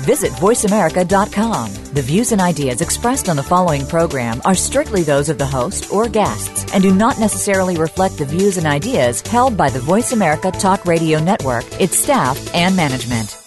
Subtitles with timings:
[0.00, 1.74] Visit VoiceAmerica.com.
[1.94, 5.92] The views and ideas expressed on the following program are strictly those of the host
[5.92, 10.12] or guests and do not necessarily reflect the views and ideas held by the Voice
[10.12, 13.38] America Talk Radio Network, its staff, and management.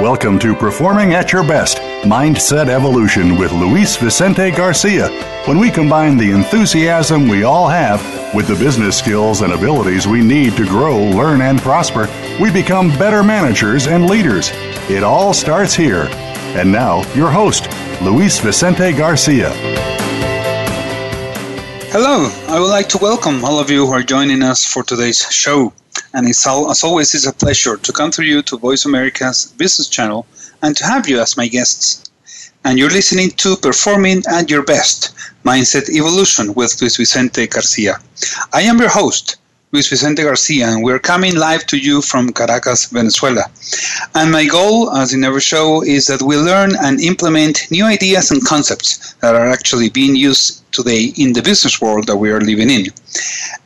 [0.00, 5.08] Welcome to Performing at Your Best Mindset Evolution with Luis Vicente Garcia.
[5.44, 8.00] When we combine the enthusiasm we all have
[8.34, 12.08] with the business skills and abilities we need to grow, learn, and prosper,
[12.40, 14.50] we become better managers and leaders.
[14.90, 16.08] It all starts here.
[16.56, 17.68] And now, your host,
[18.02, 19.50] Luis Vicente Garcia.
[21.90, 25.20] Hello, I would like to welcome all of you who are joining us for today's
[25.30, 25.72] show.
[26.12, 29.46] And it's all, as always, it's a pleasure to come through you to Voice America's
[29.56, 30.26] business channel
[30.62, 32.07] and to have you as my guests.
[32.64, 35.14] And you're listening to Performing at Your Best
[35.44, 37.98] Mindset Evolution with Luis Vicente Garcia.
[38.52, 39.36] I am your host,
[39.70, 43.44] Luis Vicente Garcia, and we're coming live to you from Caracas, Venezuela.
[44.14, 48.30] And my goal, as in every show, is that we learn and implement new ideas
[48.30, 52.40] and concepts that are actually being used today in the business world that we are
[52.40, 52.86] living in.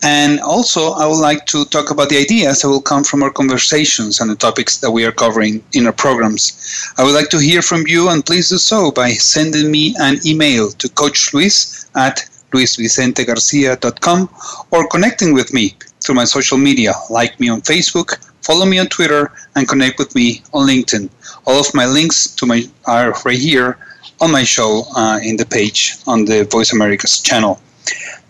[0.02, 3.30] And also, I would like to talk about the ideas that will come from our
[3.30, 6.92] conversations and the topics that we are covering in our programs.
[6.98, 10.18] I would like to hear from you, and please do so by sending me an
[10.26, 14.28] email to Coach Luis at luisvicentegarcia.com
[14.72, 16.92] or connecting with me through my social media.
[17.10, 21.08] Like me on Facebook, follow me on Twitter, and connect with me on LinkedIn.
[21.46, 23.78] All of my links to my are right here
[24.20, 27.60] on my show uh, in the page on the Voice America's channel.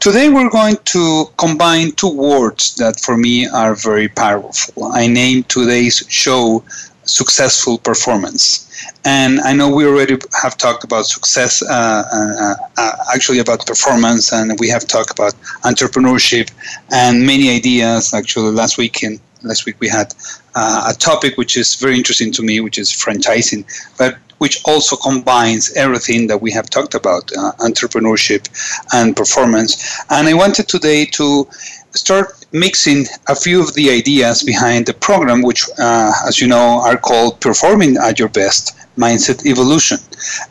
[0.00, 4.84] Today we're going to combine two words that for me are very powerful.
[4.84, 6.64] I named today's show
[7.04, 8.68] successful performance.
[9.04, 14.32] And I know we already have talked about success, uh, uh, uh, actually about performance,
[14.32, 16.50] and we have talked about entrepreneurship
[16.90, 18.14] and many ideas.
[18.14, 20.14] Actually, last week in last week we had
[20.54, 23.64] uh, a topic which is very interesting to me, which is franchising,
[23.98, 28.48] but which also combines everything that we have talked about, uh, entrepreneurship
[28.92, 30.00] and performance.
[30.10, 31.48] And I wanted today to
[31.92, 36.80] start mixing a few of the ideas behind the program, which, uh, as you know,
[36.82, 39.98] are called Performing at Your Best Mindset Evolution.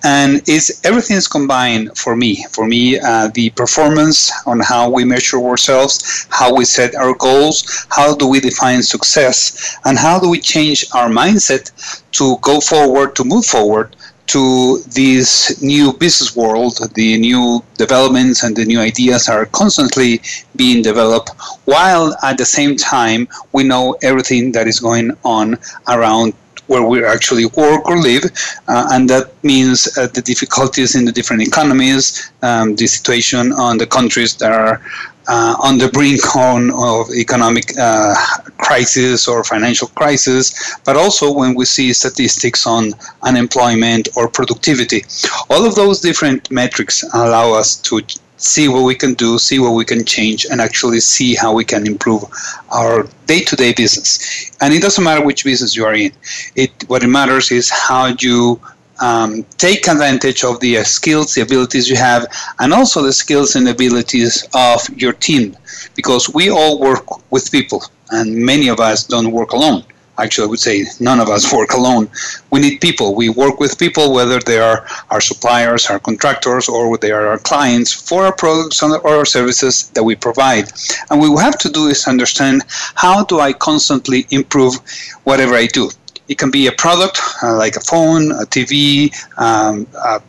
[0.04, 2.44] And it's everything is combined for me.
[2.52, 7.86] For me, uh, the performance on how we measure ourselves, how we set our goals,
[7.90, 11.72] how do we define success, and how do we change our mindset
[12.14, 13.96] to go forward, to move forward
[14.28, 20.22] to this new business world, the new developments and the new ideas are constantly
[20.56, 21.32] being developed,
[21.66, 26.34] while at the same time we know everything that is going on around
[26.68, 28.24] where we actually work or live,
[28.70, 33.78] uh, and that means uh, the difficulties in the different economies, um, the situation on
[33.78, 34.82] the countries that are
[35.28, 38.16] uh, on the brink on, of economic uh,
[38.58, 42.94] crisis or financial crisis, but also when we see statistics on
[43.24, 45.04] unemployment or productivity.
[45.50, 48.02] All of those different metrics allow us to
[48.38, 51.64] see what we can do, see what we can change, and actually see how we
[51.64, 52.24] can improve
[52.72, 54.52] our day-to-day business.
[54.62, 56.12] And it doesn't matter which business you are in.
[56.56, 58.60] It what it matters is how you
[59.02, 62.26] um, take advantage of the uh, skills, the abilities you have,
[62.60, 65.58] and also the skills and abilities of your team,
[65.96, 69.84] because we all work with people, and many of us don't work alone.
[70.18, 72.08] Actually, I would say none of us work alone.
[72.52, 73.16] We need people.
[73.16, 77.40] We work with people, whether they are our suppliers, our contractors, or they are our
[77.40, 80.72] clients for our products or our services that we provide.
[81.10, 82.64] And what we have to do is understand
[82.96, 84.76] how do I constantly improve
[85.24, 85.90] whatever I do
[86.32, 90.22] it can be a product uh, like a phone, a TV, um, a,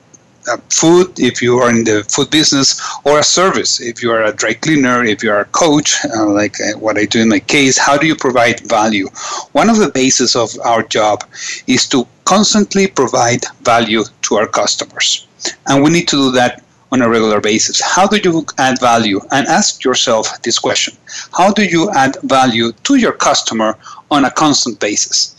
[0.49, 2.69] a food if you are in the food business,
[3.05, 6.27] or a service if you are a dry cleaner, if you are a coach, uh,
[6.27, 7.79] like uh, what I do in my case.
[7.79, 9.09] How do you provide value?
[9.53, 11.23] One of the bases of our job
[11.69, 15.29] is to constantly provide value to our customers.
[15.69, 17.81] And we need to do that on a regular basis.
[17.81, 19.21] How do you add value?
[19.31, 20.95] And ask yourself this question
[21.33, 23.79] How do you add value to your customer
[24.11, 25.37] on a constant basis?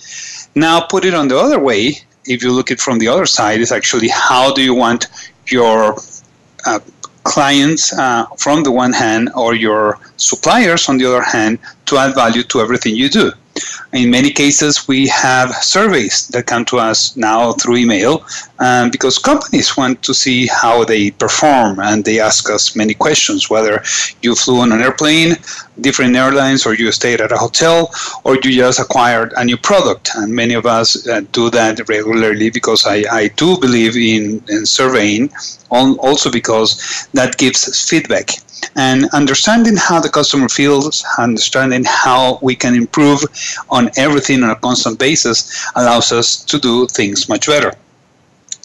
[0.56, 1.98] Now, put it on the other way.
[2.26, 5.08] If you look at from the other side, is actually how do you want
[5.48, 5.98] your
[6.66, 6.80] uh,
[7.24, 12.16] clients uh, from the one hand or your suppliers on the other hand to add
[12.16, 13.32] value to everything you do.
[13.94, 18.26] In many cases, we have surveys that come to us now through email
[18.60, 23.50] um, because companies want to see how they perform and they ask us many questions
[23.50, 23.84] whether
[24.22, 25.36] you flew on an airplane,
[25.82, 27.92] different airlines, or you stayed at a hotel,
[28.24, 30.10] or you just acquired a new product.
[30.16, 34.66] And many of us uh, do that regularly because I, I do believe in, in
[34.66, 35.32] surveying,
[35.70, 38.30] also because that gives feedback
[38.76, 43.24] and understanding how the customer feels, understanding how we can improve
[43.70, 47.74] on everything on a constant basis allows us to do things much better.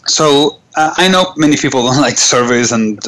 [0.07, 2.99] So uh, I know many people don't like surveys, and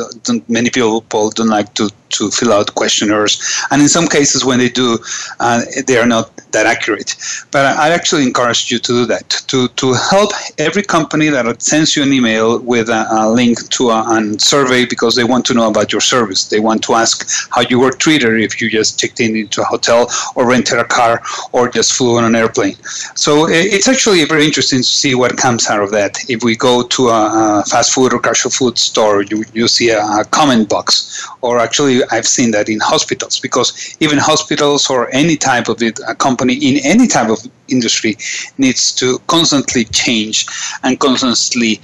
[0.48, 3.40] many people don't like to, to fill out questionnaires.
[3.70, 4.98] And in some cases, when they do,
[5.40, 7.16] uh, they are not that accurate.
[7.50, 11.96] But I actually encourage you to do that to to help every company that sends
[11.96, 15.54] you an email with a, a link to a, a, survey because they want to
[15.54, 16.48] know about your service.
[16.48, 17.14] They want to ask
[17.50, 20.84] how you were treated if you just checked in into a hotel or rented a
[20.84, 21.22] car
[21.52, 22.76] or just flew on an airplane.
[23.14, 26.18] So it's actually very interesting to see what comes out of that.
[26.28, 29.90] If we go to a, a fast food or casual food store, you you see
[29.90, 35.08] a, a comment box, or actually I've seen that in hospitals because even hospitals or
[35.14, 37.38] any type of it, a company in any type of
[37.68, 38.16] industry
[38.58, 40.46] needs to constantly change
[40.82, 41.80] and constantly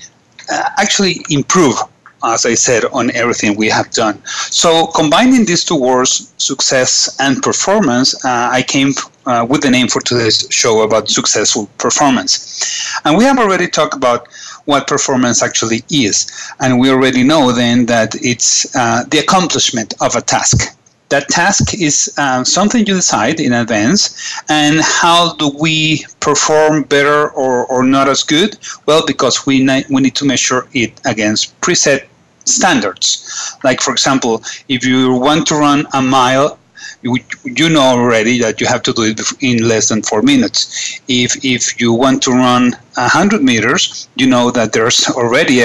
[0.52, 1.76] uh, actually improve
[2.24, 4.20] as I said, on everything we have done.
[4.50, 8.92] So, combining these two words, success and performance, uh, I came
[9.26, 13.00] uh, with the name for today's show about successful performance.
[13.04, 14.28] And we have already talked about
[14.66, 16.26] what performance actually is.
[16.60, 20.76] And we already know then that it's uh, the accomplishment of a task.
[21.08, 24.40] That task is um, something you decide in advance.
[24.48, 28.58] And how do we perform better or, or not as good?
[28.86, 32.06] Well because we, ne- we need to measure it against preset
[32.44, 33.56] standards.
[33.62, 36.58] Like for example if you want to run a mile
[37.02, 41.44] you, know already that you have to do it in less than four minutes if
[41.44, 45.62] if you want to run 100 meters you know that there's already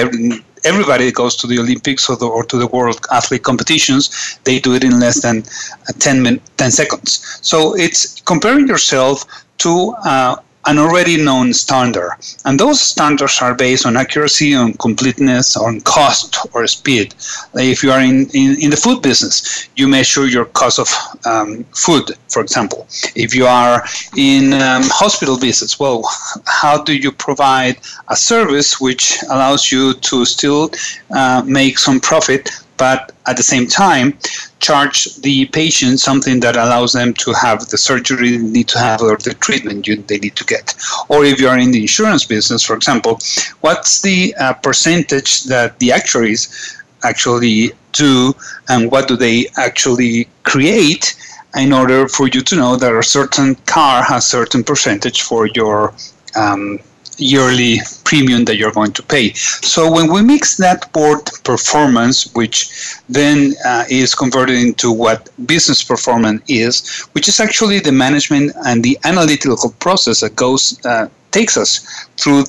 [0.64, 4.74] everybody goes to the Olympics or, the, or to the World Athlete competitions, they do
[4.74, 5.42] it in less than
[5.88, 7.40] uh, 10, min- 10 seconds.
[7.42, 9.24] So it's comparing yourself
[9.58, 10.36] to uh,
[10.66, 12.10] an already known standard.
[12.44, 17.14] And those standards are based on accuracy, on completeness, on cost or speed.
[17.54, 20.88] If you are in, in, in the food business, you measure your cost of
[21.26, 22.86] um, food, for example.
[23.14, 23.84] If you are
[24.16, 26.02] in um, hospital visits, well,
[26.46, 27.78] how do you provide
[28.08, 30.70] a service which allows you to still
[31.14, 34.18] uh, make some profit but at the same time
[34.60, 39.02] charge the patient something that allows them to have the surgery they need to have
[39.02, 40.74] or the treatment you, they need to get.
[41.08, 43.18] Or if you are in the insurance business, for example,
[43.60, 48.34] what's the uh, percentage that the actuaries actually do
[48.68, 51.16] and what do they actually create
[51.56, 55.92] in order for you to know that a certain car has certain percentage for your
[56.34, 56.78] um,
[57.22, 59.32] yearly premium that you're going to pay.
[59.34, 62.70] So when we mix that board performance, which
[63.08, 68.82] then uh, is converted into what business performance is, which is actually the management and
[68.82, 72.44] the analytical process that goes uh, takes us through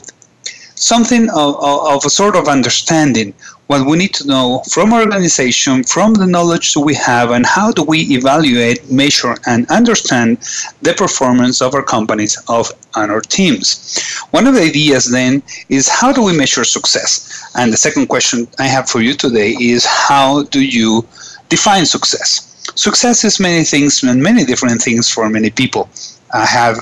[0.75, 3.33] something of, of, a sort of understanding
[3.67, 7.45] what we need to know from our organization, from the knowledge that we have, and
[7.45, 10.37] how do we evaluate, measure, and understand
[10.81, 14.12] the performance of our companies of and our teams.
[14.33, 17.51] One of the ideas then is how do we measure success?
[17.53, 21.06] And the second question I have for you today is how do you
[21.50, 22.63] define success?
[22.74, 25.88] Success is many things and many different things for many people.
[26.34, 26.79] I have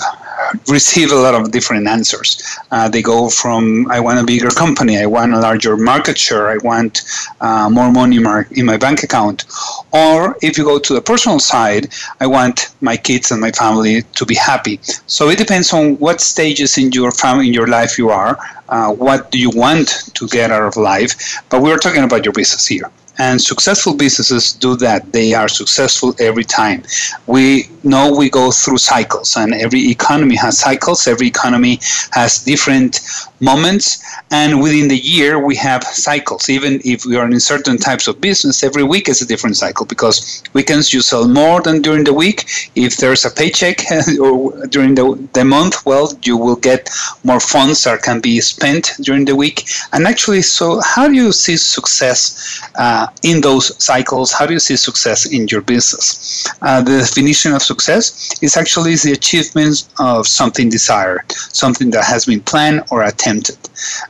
[0.67, 2.41] receive a lot of different answers.
[2.71, 6.49] Uh, they go from I want a bigger company, I want a larger market share,
[6.49, 7.01] I want
[7.41, 8.17] uh, more money
[8.51, 9.45] in my bank account.
[9.91, 11.89] Or if you go to the personal side,
[12.19, 14.79] I want my kids and my family to be happy.
[15.07, 18.37] So it depends on what stages in your family in your life you are.
[18.69, 21.41] Uh, what do you want to get out of life?
[21.49, 22.89] But we're talking about your business here.
[23.17, 25.11] And successful businesses do that.
[25.11, 26.83] They are successful every time.
[27.27, 31.07] We know we go through cycles, and every economy has cycles.
[31.07, 31.79] Every economy
[32.11, 33.01] has different
[33.39, 36.49] moments, and within the year we have cycles.
[36.49, 39.85] Even if we are in certain types of business, every week is a different cycle
[39.85, 42.45] because weekends you sell more than during the week.
[42.75, 43.79] If there's a paycheck
[44.21, 46.89] or during the, the month, well, you will get
[47.23, 49.67] more funds that can be spent during the week.
[49.93, 54.31] And actually, so how do you see success uh, in those cycles?
[54.31, 56.47] How do you see success in your business?
[56.61, 58.03] Uh, the definition of success
[58.47, 61.25] is actually the achievement of something desired,
[61.61, 63.59] something that has been planned or attempted.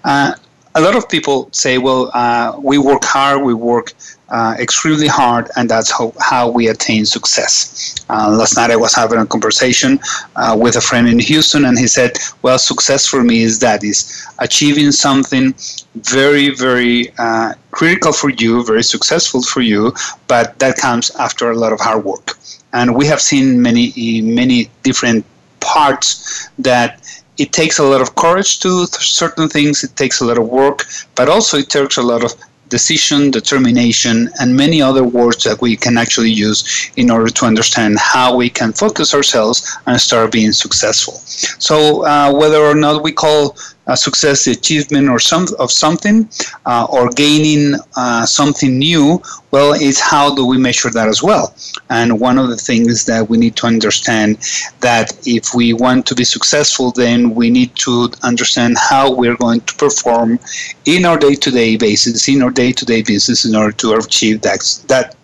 [0.03, 0.31] Uh,
[0.79, 3.87] a lot of people say, well, uh, we work hard, we work
[4.29, 7.95] uh, extremely hard, and that's how, how we attain success.
[8.09, 9.99] Uh, last night I was having a conversation
[10.37, 13.83] uh, with a friend in Houston, and he said, well, success for me is that
[13.83, 15.53] is achieving something
[15.95, 19.93] very, very uh, critical for you, very successful for you,
[20.27, 22.37] but that comes after a lot of hard work.
[22.73, 25.25] And we have seen many, many different
[25.59, 27.01] parts that
[27.37, 29.83] it takes a lot of courage to certain things.
[29.83, 30.85] It takes a lot of work,
[31.15, 32.33] but also it takes a lot of
[32.71, 37.99] decision, determination, and many other words that we can actually use in order to understand
[37.99, 41.15] how we can focus ourselves and start being successful.
[41.59, 43.57] So, uh, whether or not we call
[43.87, 46.29] a success the achievement or some of something
[46.65, 49.21] uh, or gaining uh, something new
[49.51, 51.53] well it's how do we measure that as well?
[51.89, 54.37] And one of the things that we need to understand
[54.79, 59.61] that if we want to be successful then we need to understand how we're going
[59.61, 60.39] to perform
[60.85, 65.15] in our day-to-day basis in our day-to-day business in order to achieve that that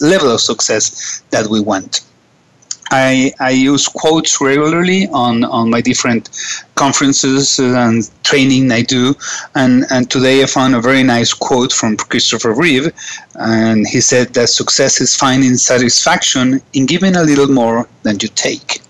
[0.00, 2.00] level of success that we want
[2.90, 6.30] I, I use quotes regularly on, on my different
[6.74, 9.14] conferences and training I do.
[9.54, 12.92] And, and today I found a very nice quote from Christopher Reeve.
[13.34, 18.28] And he said that success is finding satisfaction in giving a little more than you
[18.28, 18.80] take.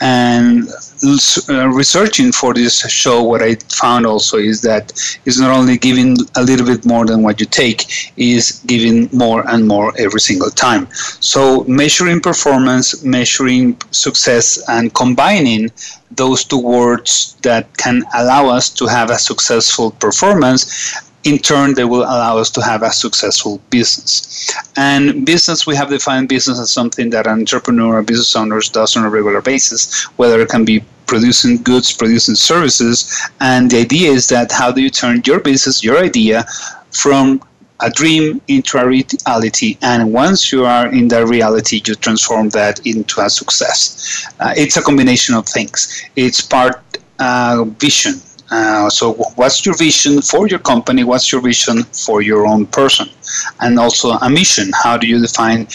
[0.00, 0.68] And
[1.02, 4.92] uh, researching for this show, what I found also is that
[5.24, 7.84] it's not only giving a little bit more than what you take,
[8.16, 10.88] is giving more and more every single time.
[11.20, 15.70] So measuring performance, measuring success, and combining
[16.12, 21.84] those two words that can allow us to have a successful performance in turn, they
[21.84, 24.50] will allow us to have a successful business.
[24.76, 28.96] And business, we have defined business as something that an entrepreneur or business owner does
[28.96, 33.28] on a regular basis, whether it can be producing goods, producing services.
[33.40, 36.44] And the idea is that how do you turn your business, your idea,
[36.90, 37.42] from
[37.80, 39.76] a dream into a reality.
[39.82, 44.28] And once you are in that reality, you transform that into a success.
[44.38, 46.04] Uh, it's a combination of things.
[46.14, 46.80] It's part
[47.18, 48.20] uh, vision
[48.52, 51.04] uh, so, what's your vision for your company?
[51.04, 53.08] What's your vision for your own person?
[53.60, 54.70] And also a mission.
[54.74, 55.66] How do you define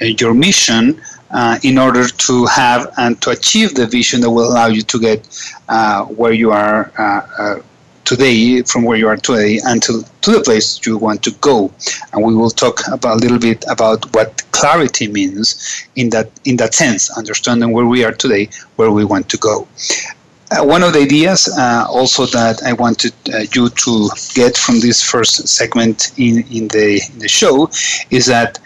[0.00, 4.50] uh, your mission uh, in order to have and to achieve the vision that will
[4.50, 5.26] allow you to get
[5.68, 7.62] uh, where you are uh, uh,
[8.04, 11.72] today, from where you are today, until to the place you want to go?
[12.12, 16.56] And we will talk about a little bit about what clarity means in that in
[16.56, 19.68] that sense, understanding where we are today, where we want to go.
[20.52, 24.80] Uh, one of the ideas uh, also that I wanted uh, you to get from
[24.80, 27.70] this first segment in, in, the, in the show
[28.10, 28.58] is that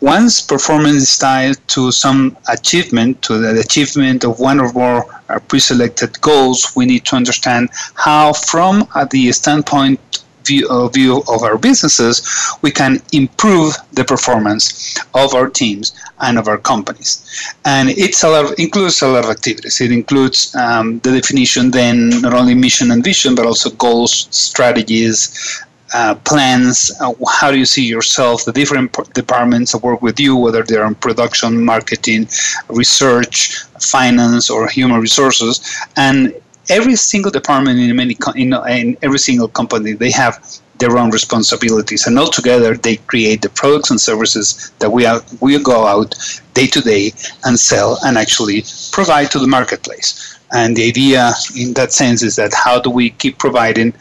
[0.00, 5.38] once performance is tied to some achievement, to the achievement of one or more uh,
[5.40, 10.00] pre-selected goals, we need to understand how, from the standpoint
[10.44, 12.14] view, uh, view of our businesses,
[12.62, 17.54] we can improve the performance of our teams and of our companies.
[17.64, 19.80] And of, includes a lot of activities.
[19.80, 25.62] It includes um, the definition, then not only mission and vision, but also goals, strategies,
[25.94, 26.92] uh, plans?
[27.00, 28.44] Uh, how do you see yourself?
[28.44, 32.28] The different p- departments that work with you, whether they're in production, marketing,
[32.68, 35.54] research, finance, or human resources,
[35.96, 36.34] and
[36.70, 40.34] every single department in many in, in every single company they have
[40.78, 45.62] their own responsibilities and altogether they create the products and services that we are, we
[45.62, 46.14] go out
[46.54, 47.12] day to day
[47.44, 52.36] and sell and actually provide to the marketplace and the idea in that sense is
[52.36, 53.92] that how do we keep providing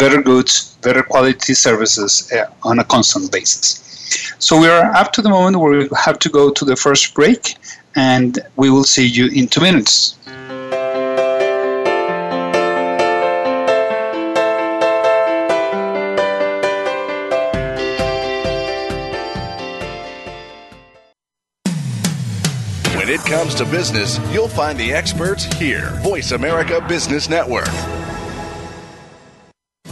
[0.00, 3.66] better goods better quality services uh, on a constant basis
[4.38, 7.14] so we are up to the moment where we have to go to the first
[7.14, 7.56] break
[7.96, 10.16] and we will see you in two minutes
[22.96, 25.90] When it comes to business, you'll find the experts here.
[26.02, 27.68] Voice America Business Network.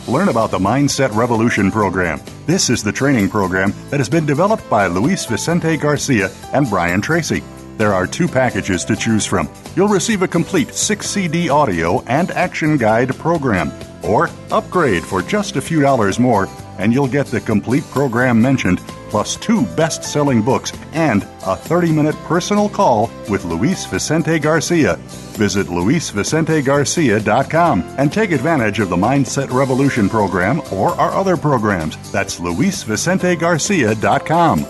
[0.08, 2.22] Learn about the Mindset Revolution program.
[2.46, 7.02] This is the training program that has been developed by Luis Vicente Garcia and Brian
[7.02, 7.42] Tracy.
[7.76, 9.50] There are two packages to choose from.
[9.76, 13.70] You'll receive a complete 6 CD audio and action guide program,
[14.02, 16.48] or upgrade for just a few dollars more,
[16.78, 18.80] and you'll get the complete program mentioned
[19.10, 24.96] plus two best selling books and a 30 minute personal call with Luis Vicente Garcia.
[25.36, 31.96] Visit luisvicentegarcia.com and take advantage of the Mindset Revolution program or our other programs.
[32.12, 34.66] That's luisvicentegarcia.com.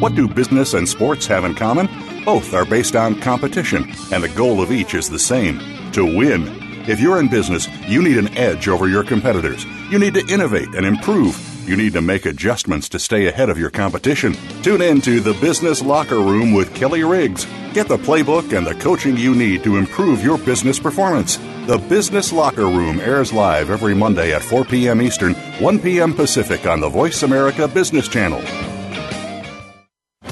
[0.00, 1.88] What do business and sports have in common?
[2.24, 5.58] Both are based on competition, and the goal of each is the same
[5.92, 6.65] to win.
[6.88, 9.64] If you're in business, you need an edge over your competitors.
[9.90, 11.36] You need to innovate and improve.
[11.68, 14.36] You need to make adjustments to stay ahead of your competition.
[14.62, 17.44] Tune in to the Business Locker Room with Kelly Riggs.
[17.72, 21.38] Get the playbook and the coaching you need to improve your business performance.
[21.66, 25.02] The Business Locker Room airs live every Monday at 4 p.m.
[25.02, 26.14] Eastern, 1 p.m.
[26.14, 28.44] Pacific on the Voice America Business Channel.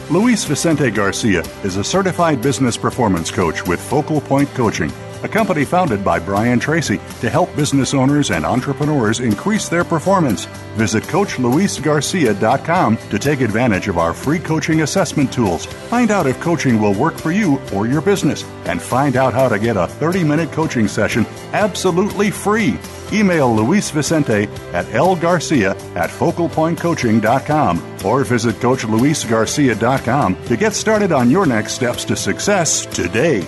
[0.08, 4.92] Luis Vicente Garcia is a certified business performance coach with Focal Point Coaching
[5.24, 10.44] a company founded by Brian Tracy to help business owners and entrepreneurs increase their performance.
[10.76, 15.64] Visit CoachLuisGarcia.com to take advantage of our free coaching assessment tools.
[15.66, 19.48] Find out if coaching will work for you or your business, and find out how
[19.48, 22.78] to get a 30 minute coaching session absolutely free.
[23.12, 31.46] Email Luis Vicente at lgarcia at focalpointcoaching.com or visit CoachLuisGarcia.com to get started on your
[31.46, 33.46] next steps to success today.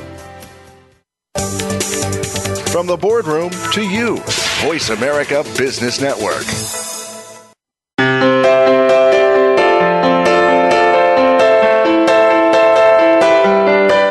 [2.87, 4.19] From the boardroom to you,
[4.63, 6.45] Voice America Business Network.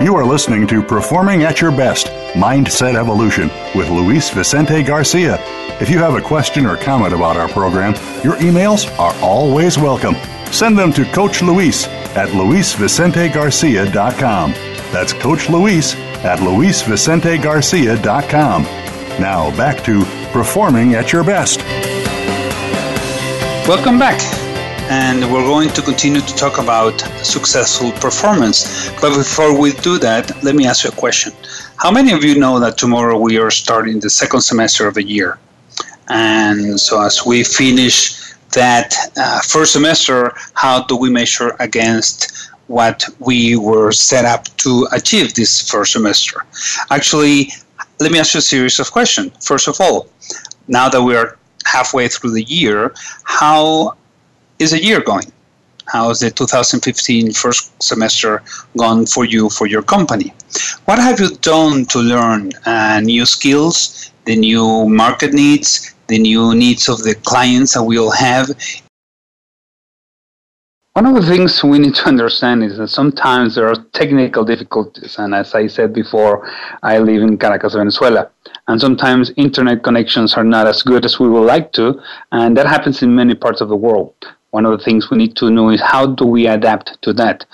[0.01, 5.37] You are listening to Performing at Your Best Mindset Evolution with Luis Vicente Garcia.
[5.79, 7.93] If you have a question or comment about our program,
[8.25, 10.15] your emails are always welcome.
[10.51, 14.51] Send them to Coach Luis at luisvicentegarcia.com.
[14.91, 18.63] That's Coach Luis at luisvicentegarcia.com.
[19.21, 20.03] Now back to
[20.33, 21.59] performing at your best.
[23.67, 24.19] Welcome back.
[24.89, 28.89] And we're going to continue to talk about successful performance.
[29.01, 31.33] But before we do that, let me ask you a question.
[31.77, 35.03] How many of you know that tomorrow we are starting the second semester of the
[35.03, 35.39] year?
[36.09, 43.03] And so as we finish that uh, first semester, how do we measure against what
[43.19, 46.43] we were set up to achieve this first semester.
[46.89, 47.49] Actually,
[47.99, 49.31] let me ask you a series of questions.
[49.45, 50.07] First of all,
[50.67, 52.93] now that we are halfway through the year,
[53.23, 53.95] how
[54.59, 55.31] is the year going?
[55.87, 58.41] How is the 2015 first semester
[58.75, 60.33] gone for you, for your company?
[60.85, 66.55] What have you done to learn uh, new skills, the new market needs, the new
[66.55, 68.49] needs of the clients that we all have
[70.95, 75.17] one of the things we need to understand is that sometimes there are technical difficulties.
[75.19, 76.49] And as I said before,
[76.83, 78.31] I live in Caracas, Venezuela.
[78.69, 82.01] And sometimes internet connections are not as good as we would like to.
[82.31, 84.13] And that happens in many parts of the world.
[84.51, 87.45] One of the things we need to know is how do we adapt to that?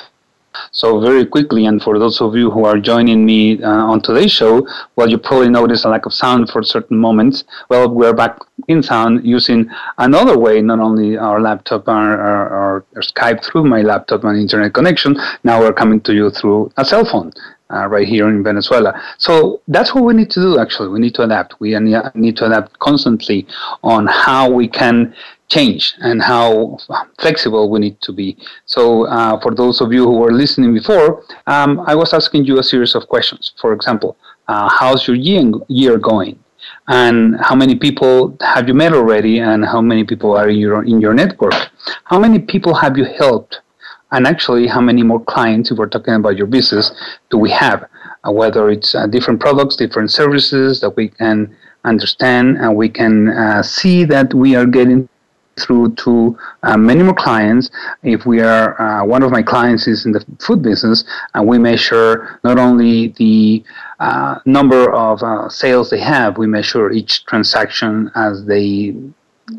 [0.72, 4.32] So very quickly, and for those of you who are joining me uh, on today's
[4.32, 7.46] show, well, you probably noticed a lack of sound for certain moments.
[7.70, 13.66] Well, we're back in sound using another way, not only our laptop or, Skype through
[13.66, 15.16] my laptop and internet connection.
[15.44, 17.32] Now we're coming to you through a cell phone.
[17.74, 19.02] Uh, right here in Venezuela.
[19.18, 20.90] So that's what we need to do, actually.
[20.90, 21.58] We need to adapt.
[21.62, 23.48] We need to adapt constantly
[23.82, 25.16] on how we can
[25.48, 26.78] change and how
[27.20, 28.38] flexible we need to be.
[28.66, 32.60] So, uh, for those of you who were listening before, um, I was asking you
[32.60, 33.54] a series of questions.
[33.62, 34.18] For example,
[34.50, 36.41] uh, how's your year going?
[36.88, 39.40] And how many people have you met already?
[39.40, 41.54] And how many people are in your, in your network?
[42.06, 43.62] How many people have you helped?
[44.12, 46.92] And actually, how many more clients, if we're talking about your business,
[47.30, 47.88] do we have?
[48.24, 53.30] Uh, whether it's uh, different products, different services that we can understand and we can
[53.30, 55.08] uh, see that we are getting
[55.60, 57.70] through to uh, many more clients.
[58.04, 61.58] If we are, uh, one of my clients is in the food business, and we
[61.58, 63.64] measure not only the
[64.02, 68.96] uh, number of uh, sales they have, we measure each transaction as they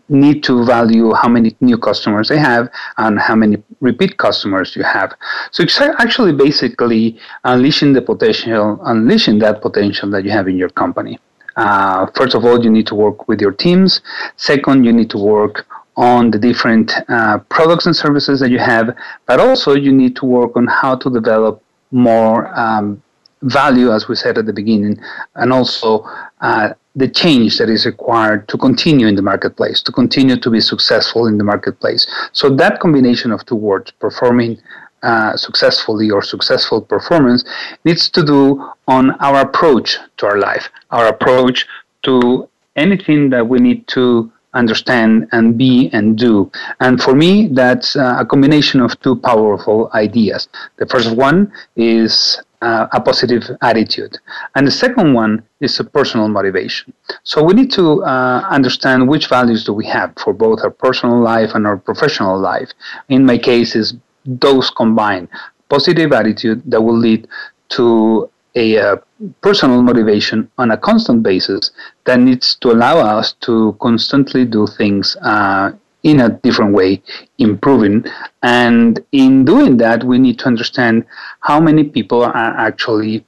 [0.09, 4.83] need to value how many new customers they have and how many repeat customers you
[4.83, 5.15] have.
[5.53, 10.71] So it's actually basically unleashing the potential, unleashing that potential that you have in your
[10.71, 11.21] company.
[11.55, 14.01] Uh, first of all, you need to work with your teams.
[14.37, 18.97] Second, you need to work on the different uh, products and services that you have,
[19.27, 23.03] but also you need to work on how to develop more um,
[23.43, 24.99] value, as we said at the beginning,
[25.35, 26.05] and also
[26.41, 30.61] uh, the change that is required to continue in the marketplace, to continue to be
[30.61, 32.07] successful in the marketplace.
[32.33, 34.59] So that combination of two words, performing
[35.03, 37.45] uh, successfully or successful performance,
[37.85, 41.67] needs to do on our approach to our life, our approach
[42.05, 46.51] to anything that we need to understand and be and do.
[46.81, 50.49] And for me, that's uh, a combination of two powerful ideas.
[50.77, 54.17] The first one is uh, a positive attitude,
[54.55, 56.93] and the second one is a personal motivation.
[57.25, 61.21] So we need to uh, understand which values do we have for both our personal
[61.21, 62.71] life and our professional life.
[63.09, 63.95] In my case, is
[64.25, 65.29] those combined
[65.69, 67.27] positive attitude that will lead
[67.71, 68.97] to a uh,
[69.41, 71.71] personal motivation on a constant basis
[72.05, 77.03] that needs to allow us to constantly do things uh, in a different way,
[77.39, 78.05] improving.
[78.43, 81.05] And in doing that, we need to understand
[81.41, 83.25] how many people are actually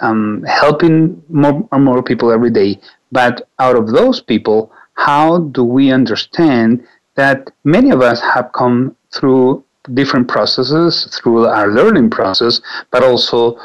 [0.00, 2.80] um, helping more and more people every day.
[3.12, 8.96] But out of those people, how do we understand that many of us have come
[9.12, 13.58] through different processes, through our learning process, but also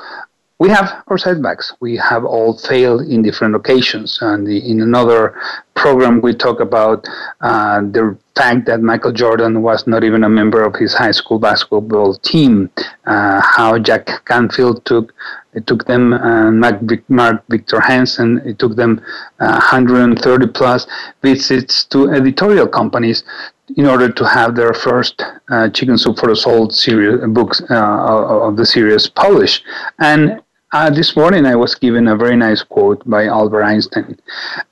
[0.59, 1.73] we have our setbacks.
[1.79, 4.19] We have all failed in different occasions.
[4.21, 5.35] And in another
[5.75, 7.05] program, we talk about
[7.41, 11.39] uh, the fact that Michael Jordan was not even a member of his high school
[11.39, 12.69] basketball team.
[13.05, 15.13] Uh, how Jack Canfield took
[15.53, 18.41] it took them uh, Mark, Mark Victor Hansen.
[18.45, 19.01] It took them
[19.39, 20.87] uh, 130 plus
[21.21, 23.23] visits to editorial companies
[23.75, 28.45] in order to have their first uh, Chicken Soup for the Soul series books uh,
[28.47, 29.63] of the series published.
[29.99, 30.41] And
[30.73, 34.17] uh, this morning, I was given a very nice quote by Albert Einstein,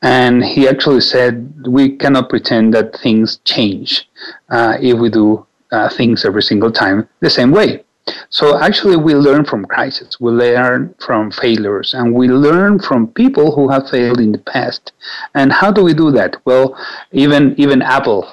[0.02, 4.10] and he actually said, "We cannot pretend that things change
[4.50, 7.84] uh, if we do uh, things every single time the same way."
[8.30, 13.56] So actually, we learn from crises, we learn from failures, and we learn from people
[13.56, 14.94] who have failed in the past.
[15.36, 16.38] And how do we do that?
[16.46, 16.76] Well,
[17.12, 18.28] even even Apple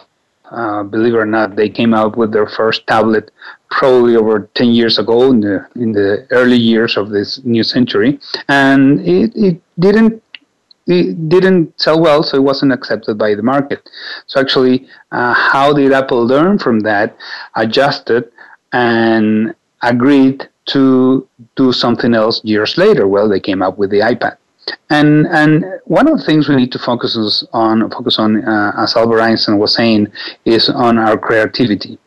[0.50, 3.30] uh, believe it or not, they came out with their first tablet
[3.70, 8.18] probably over 10 years ago in the, in the early years of this new century.
[8.48, 10.22] And it, it didn't
[10.88, 13.88] it didn't sell well, so it wasn't accepted by the market.
[14.26, 17.14] So actually, uh, how did Apple learn from that,
[17.56, 18.32] adjusted,
[18.72, 23.06] and agreed to do something else years later?
[23.06, 24.38] Well, they came up with the iPad.
[24.90, 28.96] And and one of the things we need to focus on focus on, uh, as
[28.96, 30.08] Albert Einstein was saying,
[30.44, 31.98] is on our creativity.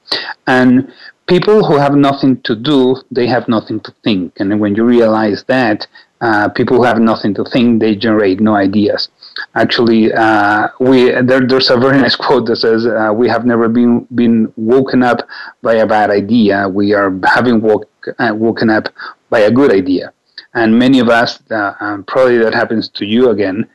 [0.48, 0.92] And
[1.28, 4.34] people who have nothing to do, they have nothing to think.
[4.40, 5.88] And when you realize that,
[6.22, 9.10] uh, people who have nothing to think, they generate no ideas.
[9.56, 13.68] Actually, uh, we there, there's a very nice quote that says, uh, "We have never
[13.68, 15.20] been been woken up
[15.62, 16.68] by a bad idea.
[16.70, 18.90] We are having woke, uh, woken up
[19.30, 20.14] by a good idea."
[20.54, 23.68] And many of us, uh, um, probably that happens to you again.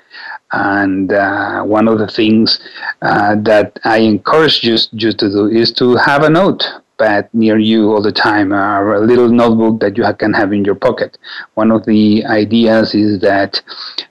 [0.52, 2.60] And uh, one of the things
[3.02, 6.64] uh, that I encourage you, you to do is to have a note
[6.98, 10.64] pad near you all the time, or a little notebook that you can have in
[10.64, 11.18] your pocket.
[11.54, 13.60] One of the ideas is that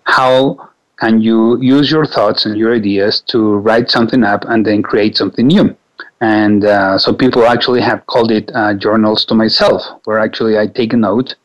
[0.04, 4.84] how can you use your thoughts and your ideas to write something up and then
[4.84, 5.76] create something new?
[6.22, 10.68] And uh, so people actually have called it uh, journals to myself, where actually I
[10.68, 11.36] take a note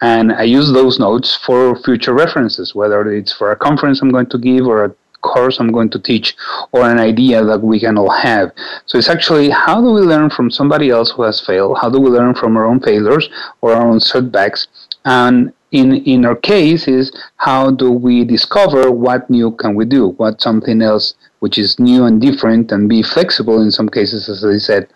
[0.00, 4.28] and I use those notes for future references, whether it's for a conference I'm going
[4.30, 4.94] to give or a
[5.24, 6.36] course I'm going to teach
[6.72, 8.52] or an idea that we can all have.
[8.86, 11.78] So it's actually how do we learn from somebody else who has failed?
[11.80, 13.28] How do we learn from our own failures
[13.62, 14.68] or our own setbacks?
[15.06, 20.10] And in, in our case is how do we discover what new can we do?
[20.20, 24.44] What something else which is new and different and be flexible in some cases, as
[24.44, 24.88] I said,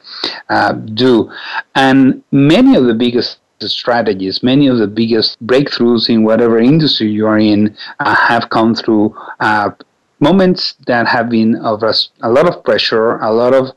[0.49, 1.31] uh, do.
[1.75, 4.43] And many of the biggest the strategies.
[4.43, 9.17] Many of the biggest breakthroughs in whatever industry you are in uh, have come through
[9.41, 9.71] uh,
[10.21, 13.71] moments that have been of a, a, lot of pressure, a lot of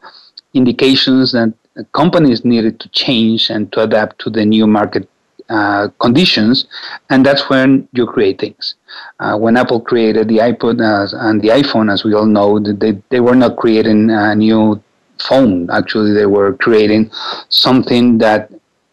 [0.53, 1.53] indications that
[1.93, 5.07] companies needed to change and to adapt to the new market
[5.49, 6.65] uh, conditions,
[7.09, 8.75] and that's when you create things.
[9.19, 13.01] Uh, when Apple created the iPod uh, and the iPhone, as we all know, they,
[13.09, 14.81] they were not creating a new
[15.19, 15.69] phone.
[15.69, 17.11] Actually, they were creating
[17.49, 18.49] something that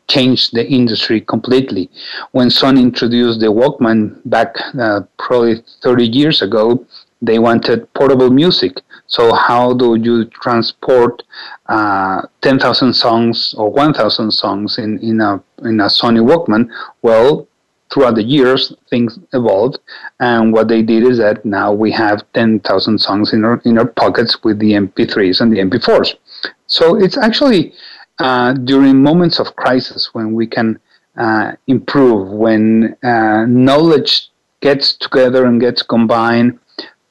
[0.08, 1.90] changed the industry completely.
[2.32, 6.84] When Sony introduced the Walkman back uh, probably 30 years ago,
[7.20, 8.80] they wanted portable music.
[9.06, 11.22] So how do you transport
[11.66, 16.70] uh, 10,000 songs or 1,000 songs in, in, a, in a Sony Walkman?
[17.02, 17.48] Well,
[17.92, 19.78] throughout the years, things evolved.
[20.20, 23.86] And what they did is that now we have 10,000 songs in our, in our
[23.86, 26.14] pockets with the MP3s and the MP4s.
[26.66, 27.72] So it's actually
[28.18, 30.78] uh, during moments of crisis when we can
[31.16, 34.28] uh, improve, when uh, knowledge
[34.60, 36.58] gets together and gets combined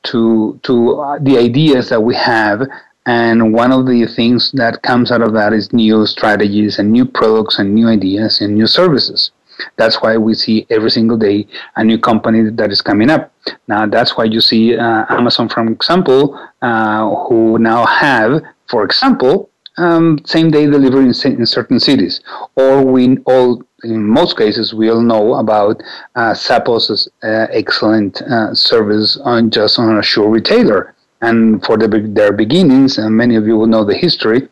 [0.04, 2.62] to to uh, the ideas that we have.
[3.06, 7.06] And one of the things that comes out of that is new strategies and new
[7.06, 9.32] products and new ideas and new services.
[9.78, 13.32] That's why we see every single day a new company that is coming up.
[13.68, 19.50] Now, that's why you see uh, Amazon, for example, uh, who now have, for example,
[19.78, 22.22] um, same day delivery in, in, certain cities.
[22.56, 25.82] Or we all, in most cases, we all know about
[26.16, 30.96] uh, uh, excellent uh, service on just on a shoe retailer.
[31.20, 34.50] And for the, their beginnings, and many of you will know the history,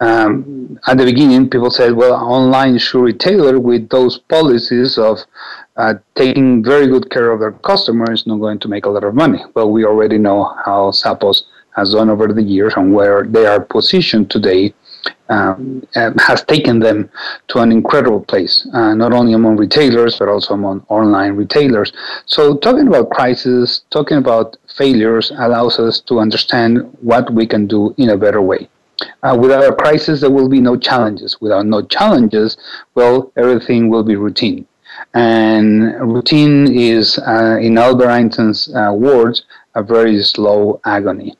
[0.00, 5.18] um, at the beginning, people said, well, online shoe retailer with those policies of
[5.76, 9.14] uh, taking very good care of their customers not going to make a lot of
[9.14, 9.44] money.
[9.54, 11.42] Well, we already know how Zappos
[11.76, 14.74] has done over the years and where they are positioned today
[15.28, 17.10] um, has taken them
[17.48, 21.92] to an incredible place, uh, not only among retailers, but also among online retailers.
[22.26, 27.94] So, talking about crisis, talking about failures allows us to understand what we can do
[27.98, 28.68] in a better way.
[29.22, 31.40] Uh, without a crisis, there will be no challenges.
[31.40, 32.56] Without no challenges,
[32.94, 34.66] well, everything will be routine.
[35.12, 41.36] And routine is, uh, in Albert Einstein's uh, words, a very slow agony.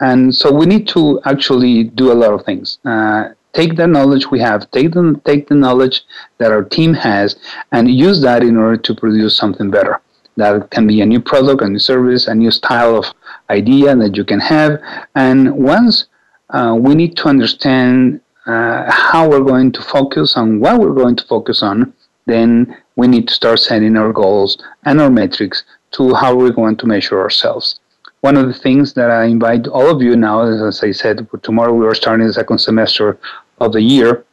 [0.00, 2.78] And so we need to actually do a lot of things.
[2.84, 6.02] Uh, take the knowledge we have, take the, take the knowledge
[6.38, 7.36] that our team has,
[7.72, 10.00] and use that in order to produce something better.
[10.36, 13.06] That can be a new product, a new service, a new style of
[13.50, 14.80] idea that you can have.
[15.14, 16.06] And once
[16.48, 21.16] uh, we need to understand uh, how we're going to focus on what we're going
[21.16, 21.92] to focus on,
[22.26, 26.76] then we need to start setting our goals and our metrics to how we're going
[26.76, 27.79] to measure ourselves
[28.20, 31.72] one of the things that I invite all of you now, as I said, tomorrow
[31.72, 33.18] we are starting the second semester
[33.58, 34.24] of the year,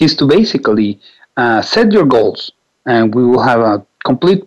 [0.00, 0.98] is to basically
[1.36, 2.52] uh, set your goals.
[2.86, 4.44] And we will have a complete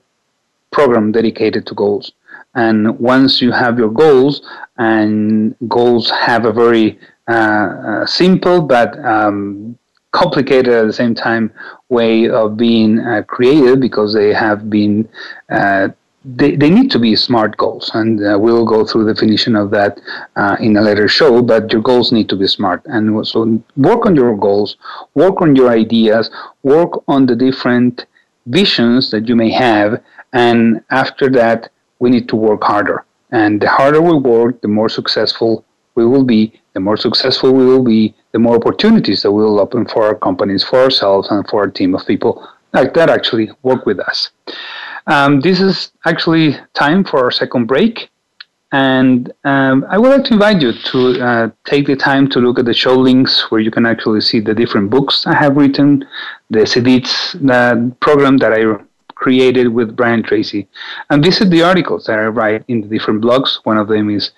[0.72, 2.12] program dedicated to goals.
[2.56, 4.42] And once you have your goals,
[4.78, 9.78] and goals have a very uh, uh, simple but um,
[10.12, 11.52] complicated at the same time
[11.90, 15.08] way of being uh, created because they have been
[15.50, 15.90] uh,
[16.26, 19.70] they, they need to be smart goals, and uh, we'll go through the definition of
[19.72, 20.00] that
[20.36, 21.42] uh, in a later show.
[21.42, 24.78] But your goals need to be smart, and so work on your goals,
[25.14, 26.32] work on your ideas,
[26.64, 28.06] work on the different
[28.48, 30.02] visions that you may have,
[30.34, 33.06] and after that, we need to work harder.
[33.32, 35.64] And the harder we work, the more successful
[35.96, 36.62] we will be.
[36.74, 40.16] The more successful we will be, the more opportunities that we will open for our
[40.16, 44.32] companies, for ourselves, and for our team of people like that actually work with us.
[45.08, 48.10] Um, this is actually time for our second break.
[48.72, 52.60] And um, I would like to invite you to uh, take the time to look
[52.60, 56.06] at the show links where you can actually see the different books I have written,
[56.50, 60.68] the CEDITS uh, program that I created with Brian Tracy,
[61.10, 63.60] and visit the articles that I write in the different blogs.
[63.64, 64.32] One of them is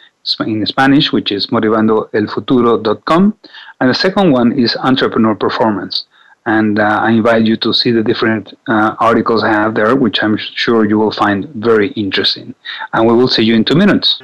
[0.46, 3.38] in Spanish, which is motivandoelfuturo.com,
[3.80, 6.06] and the second one is Entrepreneur Performance
[6.48, 10.24] and uh, I invite you to see the different uh, articles I have there, which
[10.24, 12.56] I'm sure you will find very interesting.
[12.94, 14.20] And we will see you in two minutes.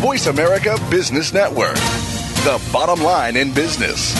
[0.00, 1.74] Voice America Business Network,
[2.44, 4.14] the bottom line in business.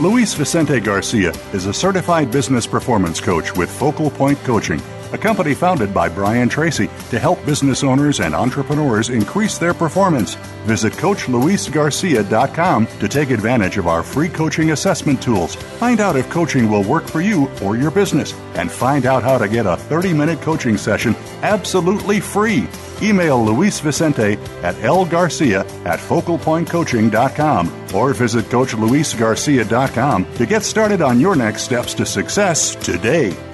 [0.00, 5.54] Luis Vicente Garcia is a certified business performance coach with Focal Point Coaching, a company
[5.54, 10.34] founded by Brian Tracy to help business owners and entrepreneurs increase their performance.
[10.64, 15.54] Visit CoachLuisGarcia.com to take advantage of our free coaching assessment tools.
[15.54, 19.38] Find out if coaching will work for you or your business, and find out how
[19.38, 22.66] to get a 30 minute coaching session absolutely free.
[23.02, 31.36] Email Luis Vicente at lgarcia at focalpointcoaching.com or visit CoachLuisGarcia.com to get started on your
[31.36, 33.53] next steps to success today.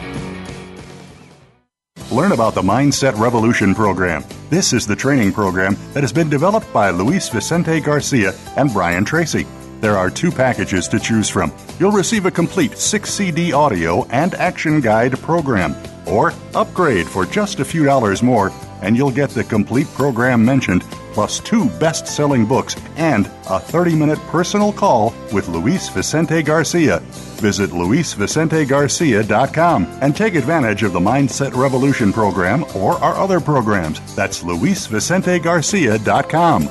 [2.11, 4.25] Learn about the Mindset Revolution program.
[4.49, 9.05] This is the training program that has been developed by Luis Vicente Garcia and Brian
[9.05, 9.47] Tracy.
[9.79, 11.53] There are two packages to choose from.
[11.79, 15.73] You'll receive a complete 6 CD audio and action guide program,
[16.05, 20.83] or upgrade for just a few dollars more, and you'll get the complete program mentioned
[21.13, 26.99] plus two best selling books and a 30 minute personal call with Luis Vicente Garcia.
[27.41, 33.99] Visit luisvicentegarcia.com and take advantage of the Mindset Revolution program or our other programs.
[34.15, 36.69] That's luisvicentegarcia.com.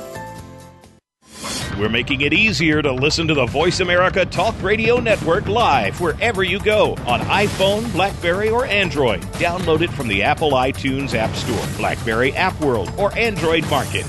[1.81, 6.43] We're making it easier to listen to the Voice America Talk Radio Network live wherever
[6.43, 9.21] you go on iPhone, Blackberry, or Android.
[9.33, 14.05] Download it from the Apple iTunes App Store, Blackberry App World, or Android Market.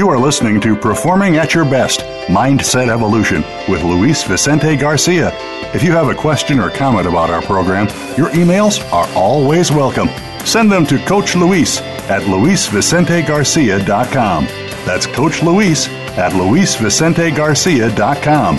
[0.00, 5.30] Listening to Performing at Your Best Mindset Evolution with Luis Vicente Garcia.
[5.74, 10.08] If you have a question or comment about our program, your emails are always welcome.
[10.46, 14.46] Send them to Coach Luis at luisvicentegarcia.com.
[14.86, 18.56] That's Coach Luis at luisvicentegarcia.com.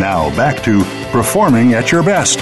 [0.00, 2.38] Now back to Performing at Your Best.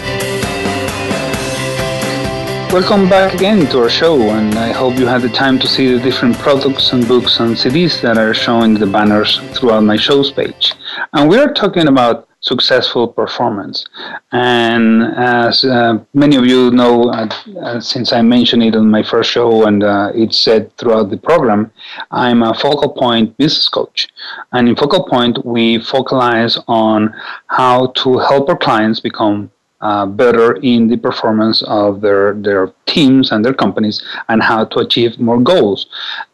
[2.76, 5.94] Welcome back again to our show, and I hope you had the time to see
[5.94, 10.30] the different products and books and CDs that are showing the banners throughout my show's
[10.30, 10.74] page.
[11.14, 13.86] And we are talking about successful performance.
[14.32, 17.28] And as uh, many of you know, uh,
[17.62, 21.16] uh, since I mentioned it on my first show and uh, it's said throughout the
[21.16, 21.72] program,
[22.10, 24.08] I'm a Focal Point business coach.
[24.52, 27.14] And in Focal Point, we focalize on
[27.46, 29.50] how to help our clients become
[29.86, 33.96] uh, better in the performance of their their teams and their companies
[34.28, 35.80] and how to achieve more goals.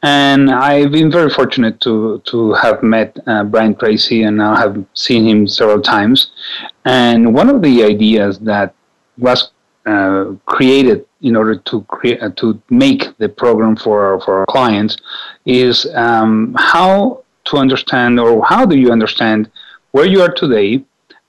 [0.03, 4.75] And I've been very fortunate to to have met uh, Brian Tracy and I have
[4.95, 6.19] seen him several times.
[6.87, 8.75] And one of the ideas that
[9.19, 9.41] was
[9.85, 14.47] uh, created in order to create uh, to make the program for our, for our
[14.47, 14.97] clients
[15.45, 19.51] is um, how to understand or how do you understand
[19.91, 20.83] where you are today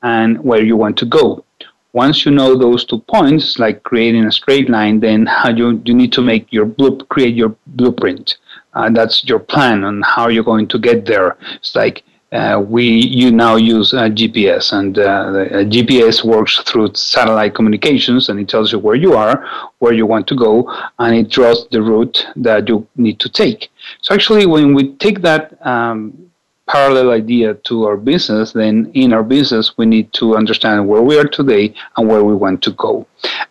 [0.03, 1.43] and where you want to go
[1.93, 6.11] once you know those two points, like creating a straight line, then you, you need
[6.13, 8.37] to make your blue, create your blueprint.
[8.73, 11.37] Uh, that's your plan on how you're going to get there.
[11.53, 16.89] It's like uh, we you now use uh, GPS, and uh, uh, GPS works through
[16.95, 19.45] satellite communications, and it tells you where you are,
[19.77, 23.71] where you want to go, and it draws the route that you need to take.
[24.01, 26.31] So actually, when we take that um,
[26.73, 31.19] parallel idea to our business, then in our business, we need to understand where we
[31.19, 33.05] are today and where we want to go.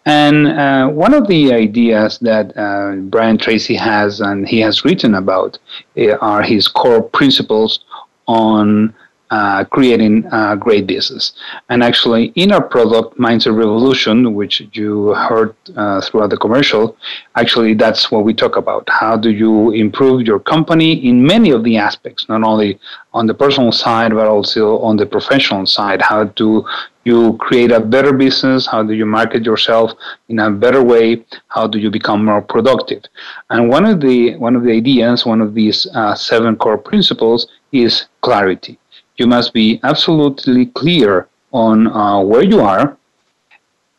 [0.05, 5.15] And uh, one of the ideas that uh, Brian Tracy has and he has written
[5.15, 5.57] about
[5.97, 7.85] uh, are his core principles
[8.27, 8.93] on
[9.33, 11.33] uh, creating a great business.
[11.71, 16.99] And actually, in our product, Mindset Revolution, which you heard uh, throughout the commercial,
[17.35, 18.87] actually, that's what we talk about.
[18.91, 22.79] How do you improve your company in many of the aspects, not only
[23.15, 26.03] on the personal side, but also on the professional side?
[26.03, 26.67] How do
[27.05, 28.67] you create a better business?
[28.67, 29.93] How do you market yourself
[30.29, 31.25] in a better way?
[31.49, 33.03] How do you become more productive?
[33.49, 37.47] And one of the one of the ideas, one of these uh, seven core principles
[37.73, 38.79] is clarity
[39.17, 42.97] you must be absolutely clear on uh, where you are,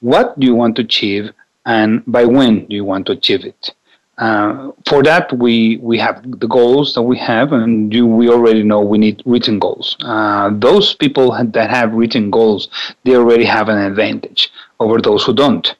[0.01, 1.31] what do you want to achieve,
[1.65, 3.71] and by when do you want to achieve it.
[4.17, 8.79] Uh, for that, we, we have the goals that we have, and we already know
[8.79, 9.97] we need written goals.
[10.03, 12.69] Uh, those people that have written goals,
[13.05, 15.75] they already have an advantage over those who don't.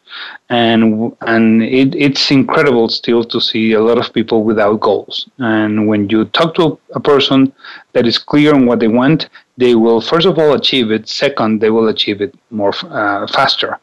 [0.50, 5.30] And and it, it's incredible still to see a lot of people without goals.
[5.40, 7.54] And when you talk to a person
[7.94, 11.08] that is clear on what they want, they will first of all achieve it.
[11.08, 13.80] Second, they will achieve it more uh, faster.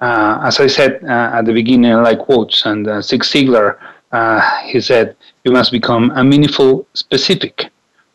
[0.00, 3.78] Uh, as I said uh, at the beginning, I like quotes, and uh, Zig Ziglar,
[4.12, 7.70] uh, he said, "You must become a meaningful specific."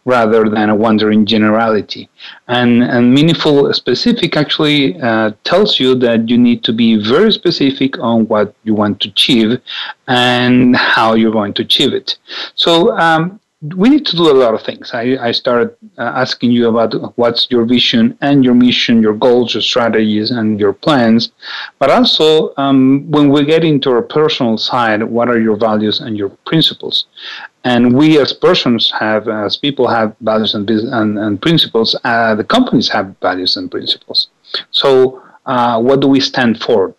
[0.06, 2.10] Rather than a wandering generality.
[2.48, 8.00] And, and meaningful specific actually uh, tells you that you need to be very specific
[8.00, 9.60] on what you want to achieve
[10.08, 12.18] and how you're going to achieve it.
[12.56, 14.92] So um, we need to do a lot of things.
[14.94, 19.54] I, I started uh, asking you about what's your vision and your mission, your goals,
[19.54, 21.32] your strategies, and your plans.
[21.78, 26.18] But also, um, when we get into our personal side, what are your values and
[26.18, 27.08] your principles?
[27.66, 32.46] And we as persons have, as people have values and, and, and principles, uh, the
[32.46, 34.30] companies have values and principles.
[34.72, 36.96] So, uh, what do we stand for?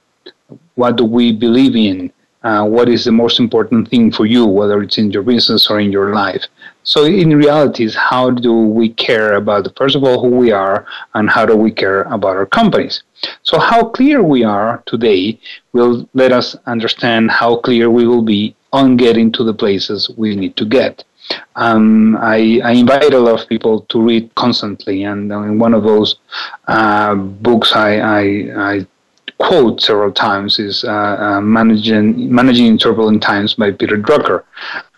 [0.75, 2.13] What do we believe in?
[2.43, 5.79] Uh, what is the most important thing for you, whether it's in your business or
[5.79, 6.43] in your life.
[6.85, 10.87] So, in reality, is how do we care about, first of all, who we are,
[11.13, 13.03] and how do we care about our companies?
[13.43, 15.39] So, how clear we are today
[15.75, 20.35] will let us understand how clear we will be on getting to the places we
[20.35, 21.05] need to get.
[21.57, 25.85] Um, I, I, invite a lot of people to read constantly, and in one of
[25.85, 26.17] those
[26.67, 28.23] uh, books I, I,
[28.57, 28.87] I
[29.41, 34.45] quote several times is uh, uh, managing managing turbulent times by Peter Drucker,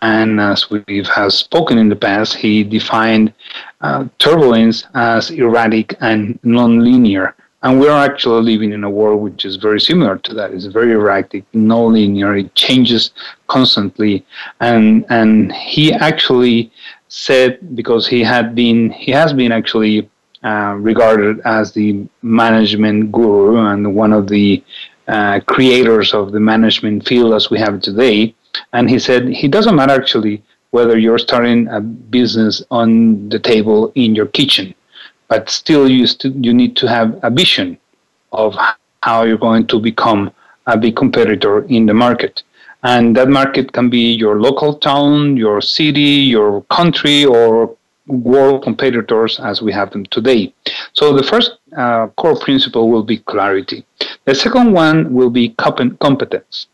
[0.01, 0.83] and as we
[1.15, 3.33] have spoken in the past, he defined
[3.81, 7.35] uh, turbulence as erratic and non-linear.
[7.63, 10.51] And we are actually living in a world which is very similar to that.
[10.51, 12.35] It's very erratic, non-linear.
[12.35, 13.11] It changes
[13.47, 14.25] constantly,
[14.59, 16.71] and and he actually
[17.07, 20.09] said because he had been he has been actually
[20.43, 24.63] uh, regarded as the management guru and one of the
[25.07, 28.35] uh, creators of the management field as we have today.
[28.73, 33.91] And he said he doesn't matter actually whether you're starting a business on the table
[33.95, 34.73] in your kitchen,
[35.27, 37.77] but still you, st- you need to have a vision
[38.31, 38.55] of
[39.03, 40.31] how you're going to become
[40.65, 42.43] a big competitor in the market.
[42.83, 47.77] And that market can be your local town, your city, your country, or
[48.07, 50.53] world competitors as we have them today.
[50.93, 53.85] So the first uh, core principle will be clarity.
[54.25, 56.67] The second one will be competence.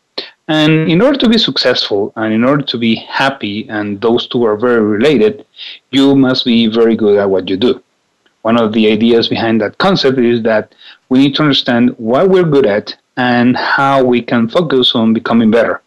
[0.48, 4.44] And in order to be successful and in order to be happy, and those two
[4.44, 5.46] are very related,
[5.90, 7.80] you must be very good at what you do.
[8.42, 10.74] One of the ideas behind that concept is that
[11.08, 15.50] we need to understand what we're good at and how we can focus on becoming
[15.50, 15.82] better.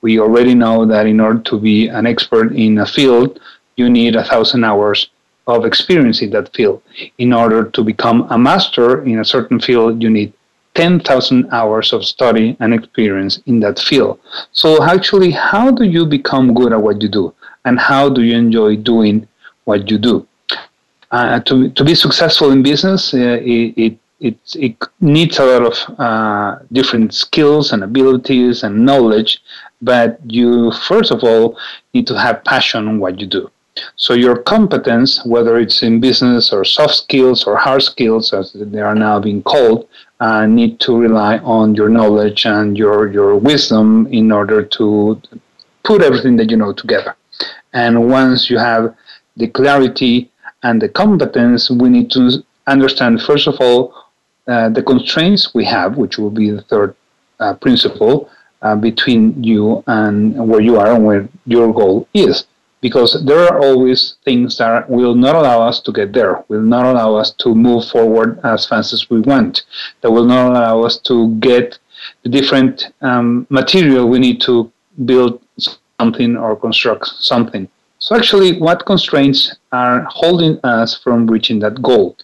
[0.00, 3.40] We already know that in order to be an expert in a field,
[3.78, 5.10] you need a thousand hours
[5.46, 6.82] of experience in that field.
[7.16, 10.32] In order to become a master in a certain field, you need
[10.74, 14.20] 10,000 hours of study and experience in that field.
[14.52, 17.34] So, actually, how do you become good at what you do?
[17.64, 19.26] And how do you enjoy doing
[19.64, 20.26] what you do?
[21.10, 25.64] Uh, to, to be successful in business, uh, it, it, it, it, needs a lot
[25.72, 29.42] of uh, different skills and abilities and knowledge,
[29.80, 31.58] but you, first of all,
[31.94, 33.50] need to have passion on what you do.
[33.96, 38.80] So your competence, whether it's in business or soft skills or hard skills, as they
[38.80, 39.88] are now being called,
[40.20, 45.20] uh, need to rely on your knowledge and your your wisdom in order to
[45.84, 47.16] put everything that you know together.
[47.72, 48.94] And once you have
[49.36, 50.30] the clarity
[50.62, 53.94] and the competence, we need to understand first of all
[54.48, 56.96] uh, the constraints we have, which will be the third
[57.38, 58.30] uh, principle
[58.62, 62.46] uh, between you and where you are and where your goal is
[62.80, 66.86] because there are always things that will not allow us to get there, will not
[66.86, 69.64] allow us to move forward as fast as we want,
[70.00, 71.78] that will not allow us to get
[72.22, 74.70] the different um, material we need to
[75.04, 75.42] build
[76.00, 77.68] something or construct something.
[78.00, 82.16] So, actually, what constraints are holding us from reaching that goal?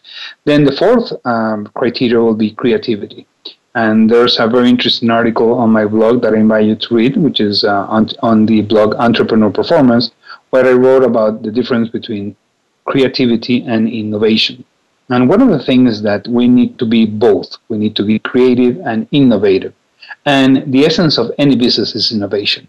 [0.45, 3.27] Then, the fourth um, criteria will be creativity.
[3.75, 7.17] And there's a very interesting article on my blog that I invite you to read,
[7.17, 10.13] which is uh, on, on the blog Entrepreneur Performance,
[10.55, 12.37] where I wrote about the difference between
[12.85, 14.65] creativity and innovation.
[15.09, 17.51] And one of the things that we need to be both.
[17.69, 19.75] We need to be creative and innovative.
[20.25, 22.69] And the essence of any business is innovation.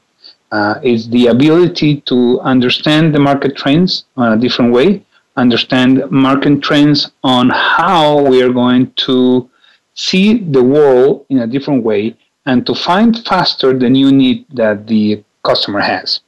[0.52, 5.06] Uh, it's the ability to understand the market trends on a different way,
[5.38, 9.48] understand market trends on how we are going to
[9.94, 12.18] see the world in a different way,
[12.48, 16.22] and to find faster the new need that the customer has.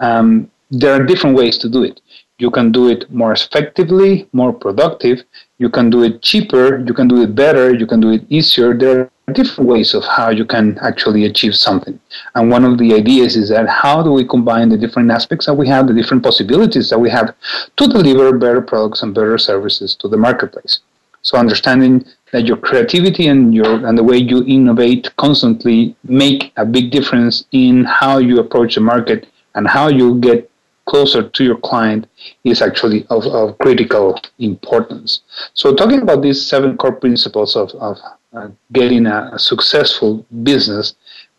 [0.00, 2.00] Um, there are different ways to do it.
[2.38, 5.24] You can do it more effectively, more productive.
[5.58, 6.78] You can do it cheaper.
[6.86, 7.74] You can do it better.
[7.74, 8.74] You can do it easier.
[8.74, 11.98] There are different ways of how you can actually achieve something.
[12.36, 15.54] And one of the ideas is that how do we combine the different aspects that
[15.54, 17.34] we have, the different possibilities that we have
[17.76, 20.80] to deliver better products and better services to the marketplace.
[21.22, 26.64] So understanding that your creativity and your and the way you innovate constantly make a
[26.64, 30.48] big difference in how you approach the market and how you get
[30.88, 32.06] closer to your client
[32.44, 35.20] is actually of, of critical importance.
[35.54, 37.98] So, talking about these seven core principles of, of
[38.32, 40.94] uh, getting a, a, successful business,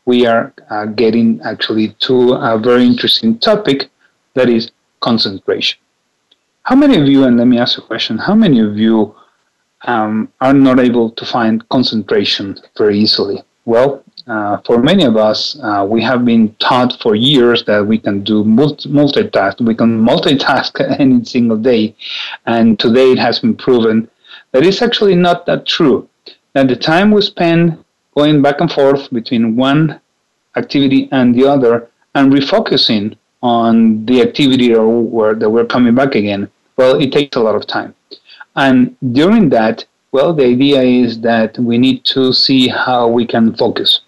[0.06, 3.90] we are uh, getting actually to a very interesting topic
[4.36, 4.72] that is
[5.02, 5.80] concentration.
[6.64, 9.16] How many of you, and let me ask a question, how many of you
[9.84, 13.44] um, are not able to find concentration very easily?
[13.66, 17.98] Well, uh, for many of us, uh, we have been taught for years that we
[17.98, 19.60] can do multitask.
[19.60, 21.96] We can multitask any single day.
[22.46, 24.08] And today it has been proven
[24.52, 26.08] that it's actually not that true.
[26.54, 27.84] That the time we spend
[28.16, 30.00] going back and forth between one
[30.56, 36.14] activity and the other and refocusing on the activity or where that we're coming back
[36.14, 37.96] again, well, it takes a lot of time.
[38.56, 43.56] And during that, well, the idea is that we need to see how we can
[43.56, 44.02] focus.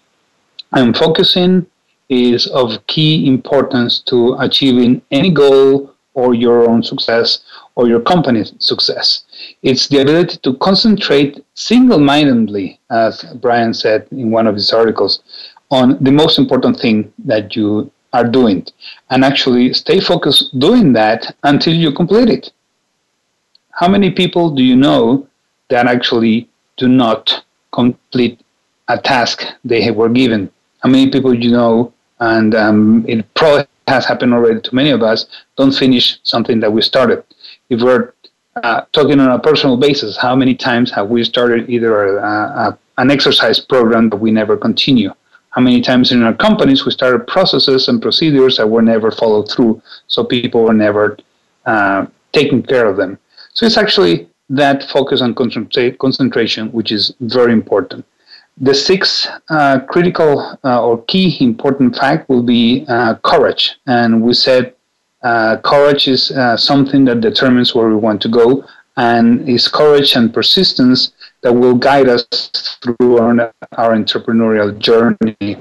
[0.74, 1.66] And focusing
[2.08, 7.40] is of key importance to achieving any goal or your own success
[7.74, 9.24] or your company's success.
[9.62, 15.22] It's the ability to concentrate single mindedly, as Brian said in one of his articles,
[15.70, 18.66] on the most important thing that you are doing
[19.08, 22.50] and actually stay focused doing that until you complete it.
[23.72, 25.26] How many people do you know
[25.70, 28.42] that actually do not complete
[28.88, 30.50] a task they were given?
[30.82, 35.02] How many people you know, and um, it probably has happened already to many of
[35.02, 35.26] us,
[35.56, 37.24] don't finish something that we started.
[37.68, 38.12] If we're
[38.62, 42.78] uh, talking on a personal basis, how many times have we started either a, a,
[42.98, 45.12] an exercise program that we never continue?
[45.52, 49.50] how many times in our companies we started processes and procedures that were never followed
[49.50, 51.18] through, so people were never
[51.66, 53.18] uh, taking care of them.
[53.52, 58.06] So it's actually that focus on concentra- concentration, which is very important.
[58.60, 63.76] The sixth uh, critical uh, or key important fact will be uh, courage.
[63.86, 64.74] And we said
[65.22, 68.64] uh, courage is uh, something that determines where we want to go,
[68.96, 72.24] and it's courage and persistence that will guide us
[72.82, 75.56] through our, our entrepreneurial journey.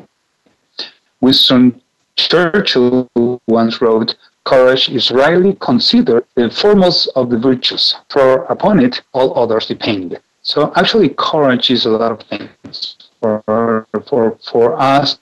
[1.22, 1.82] Winston
[2.16, 3.08] Churchill
[3.48, 9.38] once wrote, Courage is rightly considered the foremost of the virtues, for upon it all
[9.38, 10.20] others depend.
[10.52, 12.98] So actually, courage is a lot of things.
[13.22, 15.18] For, for, for us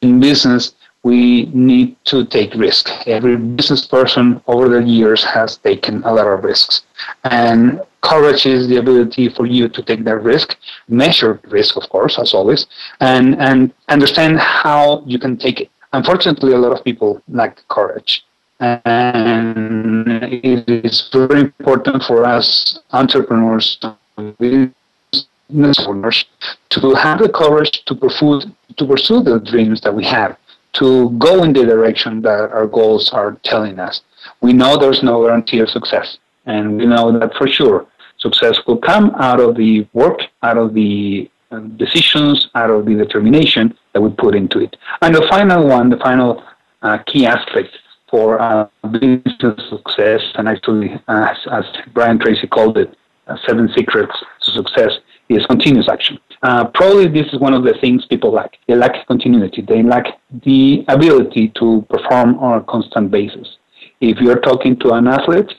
[0.00, 2.88] in business, we need to take risk.
[3.08, 6.84] Every business person over the years has taken a lot of risks.
[7.24, 12.16] And courage is the ability for you to take that risk, measure risk, of course,
[12.16, 12.68] as always,
[13.00, 15.70] and, and understand how you can take it.
[15.92, 18.24] Unfortunately, a lot of people lack courage.
[18.60, 23.78] And it is very important for us entrepreneurs,
[24.38, 24.74] business
[25.86, 26.26] owners,
[26.68, 28.42] to have the courage to pursue,
[28.76, 30.36] to pursue the dreams that we have,
[30.74, 34.02] to go in the direction that our goals are telling us.
[34.42, 37.86] We know there's no guarantee of success, and we know that for sure
[38.18, 42.94] success will come out of the work, out of the um, decisions, out of the
[42.94, 44.76] determination that we put into it.
[45.00, 46.44] And the final one, the final
[46.82, 47.70] uh, key aspect
[48.10, 49.22] for uh, business
[49.70, 52.96] success, and actually, as Brian Tracy called it,
[53.26, 54.92] uh, seven secrets to success,
[55.28, 56.18] is continuous action.
[56.42, 58.56] Uh, probably this is one of the things people lack.
[58.66, 59.62] They lack continuity.
[59.62, 60.06] They lack
[60.44, 63.56] the ability to perform on a constant basis.
[64.00, 65.52] If you're talking to an athlete,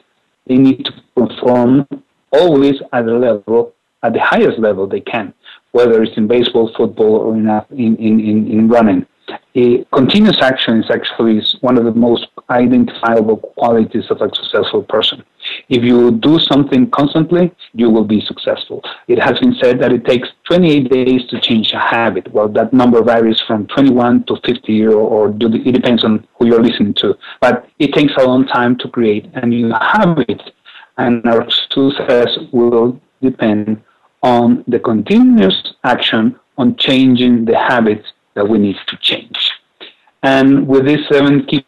[0.47, 1.87] they need to perform
[2.31, 3.73] always at the level,
[4.03, 5.33] at the highest level they can
[5.71, 9.05] whether it's in baseball, football, or in, in, in, in running.
[9.55, 15.23] A continuous action is actually one of the most identifiable qualities of a successful person.
[15.67, 18.81] If you do something constantly, you will be successful.
[19.07, 22.31] It has been said that it takes 28 days to change a habit.
[22.31, 26.63] Well, that number varies from 21 to 50, or, or it depends on who you're
[26.63, 27.17] listening to.
[27.41, 30.41] But it takes a long time to create a new habit,
[30.97, 33.81] and our success will depend
[34.23, 39.51] on the continuous action on changing the habits that we need to change.
[40.23, 41.65] And with these seven key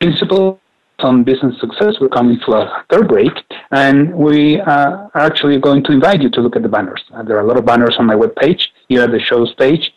[0.00, 0.58] principles
[1.00, 3.32] on business success, we're coming to a third break,
[3.70, 7.02] and we are actually going to invite you to look at the banners.
[7.12, 9.92] Uh, there are a lot of banners on my webpage, here at the show's page,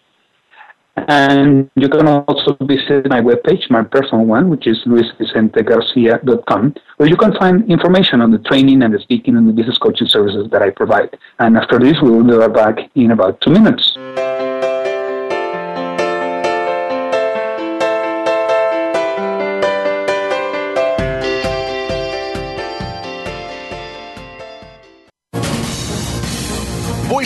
[1.07, 7.17] and you can also visit my webpage, my personal one, which is luisvicentegarcia.com, where you
[7.17, 10.61] can find information on the training and the speaking and the business coaching services that
[10.61, 11.17] I provide.
[11.39, 13.97] And after this, we will be back in about two minutes.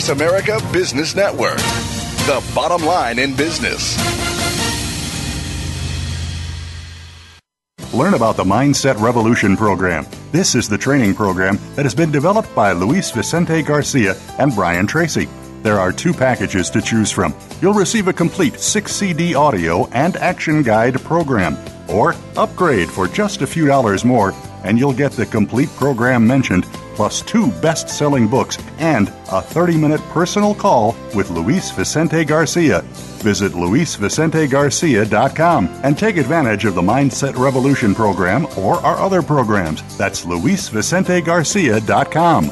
[0.00, 3.98] Voice America Business Network the bottom line in business.
[7.92, 10.06] Learn about the Mindset Revolution program.
[10.32, 14.86] This is the training program that has been developed by Luis Vicente Garcia and Brian
[14.86, 15.28] Tracy.
[15.62, 17.34] There are two packages to choose from.
[17.60, 21.58] You'll receive a complete 6 CD audio and action guide program,
[21.90, 24.32] or upgrade for just a few dollars more,
[24.64, 26.64] and you'll get the complete program mentioned
[27.00, 32.82] plus two best selling books and a 30 minute personal call with Luis Vicente Garcia.
[33.22, 39.80] Visit luisvicentegarcia.com and take advantage of the Mindset Revolution program or our other programs.
[39.96, 42.50] That's luisvicentegarcia.com.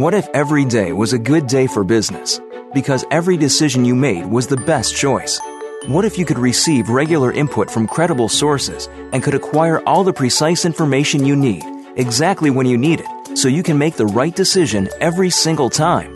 [0.00, 2.40] What if every day was a good day for business?
[2.74, 5.38] Because every decision you made was the best choice.
[5.86, 10.12] What if you could receive regular input from credible sources and could acquire all the
[10.12, 11.62] precise information you need?
[11.96, 16.14] Exactly when you need it so you can make the right decision every single time.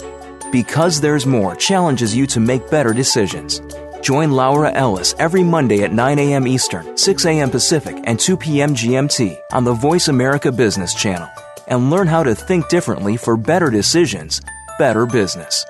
[0.52, 3.60] Because There's More challenges you to make better decisions.
[4.00, 6.46] Join Laura Ellis every Monday at 9 a.m.
[6.46, 7.50] Eastern, 6 a.m.
[7.50, 8.74] Pacific, and 2 p.m.
[8.74, 11.28] GMT on the Voice America Business Channel
[11.68, 14.40] and learn how to think differently for better decisions,
[14.78, 15.64] better business.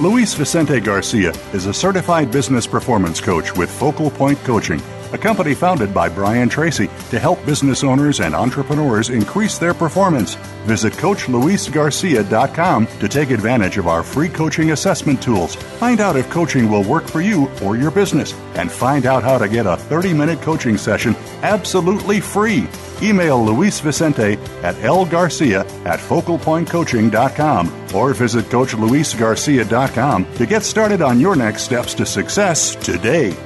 [0.00, 4.80] Luis Vicente Garcia is a certified business performance coach with Focal Point Coaching
[5.12, 10.34] a company founded by Brian Tracy to help business owners and entrepreneurs increase their performance.
[10.66, 15.54] Visit CoachLuisGarcia.com to take advantage of our free coaching assessment tools.
[15.54, 19.38] Find out if coaching will work for you or your business, and find out how
[19.38, 22.68] to get a 30 minute coaching session absolutely free.
[23.02, 31.36] Email Luis Vicente at lgarcia at focalpointcoaching.com or visit CoachLuisGarcia.com to get started on your
[31.36, 33.36] next steps to success today.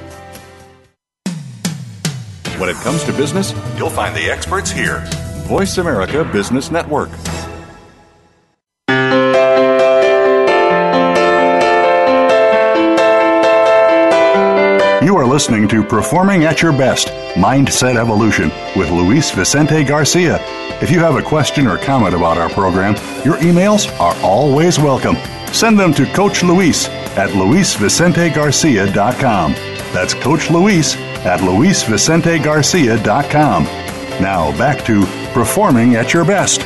[2.63, 5.03] When it comes to business, you'll find the experts here.
[5.49, 7.09] Voice America Business Network.
[15.03, 20.37] You are listening to Performing at Your Best Mindset Evolution with Luis Vicente Garcia.
[20.81, 22.93] If you have a question or comment about our program,
[23.25, 25.17] your emails are always welcome.
[25.51, 26.87] Send them to Coach Luis
[27.17, 29.53] at luisvicentegarcia.com.
[29.91, 30.95] That's Coach Luis
[31.25, 33.63] at luisvicentegarcia.com.
[34.21, 36.61] Now back to Performing at Your Best.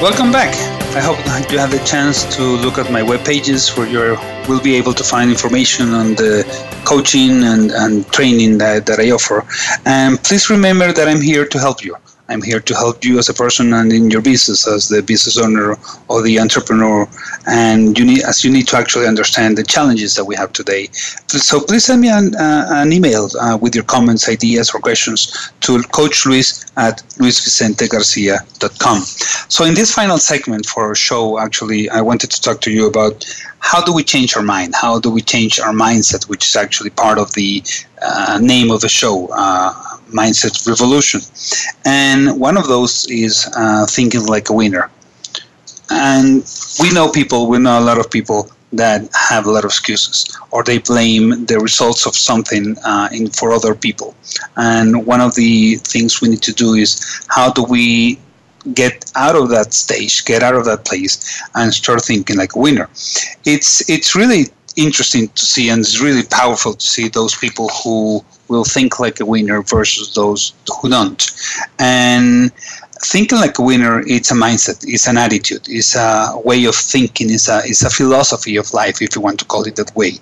[0.00, 0.54] Welcome back.
[0.96, 1.18] I hope
[1.52, 4.18] you have the chance to look at my web pages where you
[4.48, 6.44] will be able to find information on the
[6.84, 9.46] coaching and, and training that, that I offer.
[9.84, 11.94] And please remember that I'm here to help you.
[12.30, 15.36] I'm here to help you as a person and in your business as the business
[15.36, 15.76] owner
[16.08, 17.08] or the entrepreneur.
[17.46, 20.88] And you need, as you need to actually understand the challenges that we have today.
[21.26, 25.50] So please send me an, uh, an email uh, with your comments, ideas, or questions
[25.60, 28.98] to Coach Luis at luisvicentegarcia.com.
[29.48, 32.86] So in this final segment for our show, actually, I wanted to talk to you
[32.86, 33.26] about
[33.58, 34.74] how do we change our mind?
[34.74, 37.62] How do we change our mindset, which is actually part of the
[38.02, 41.20] uh, name of the show, uh, Mindset Revolution.
[41.84, 44.90] And one of those is uh, thinking like a winner.
[45.90, 46.44] And
[46.80, 50.38] we know people, we know a lot of people that have a lot of excuses
[50.52, 54.14] or they blame the results of something uh, in, for other people.
[54.56, 58.20] And one of the things we need to do is how do we
[58.74, 62.58] get out of that stage, get out of that place, and start thinking like a
[62.58, 62.88] winner.
[63.44, 64.46] It's it's really
[64.76, 69.20] interesting to see, and it's really powerful to see those people who will think like
[69.20, 71.24] a winner versus those who don't.
[71.78, 72.52] And
[73.02, 77.30] thinking like a winner it's a mindset it's an attitude it's a way of thinking
[77.30, 80.12] it's a it's a philosophy of life if you want to call it that way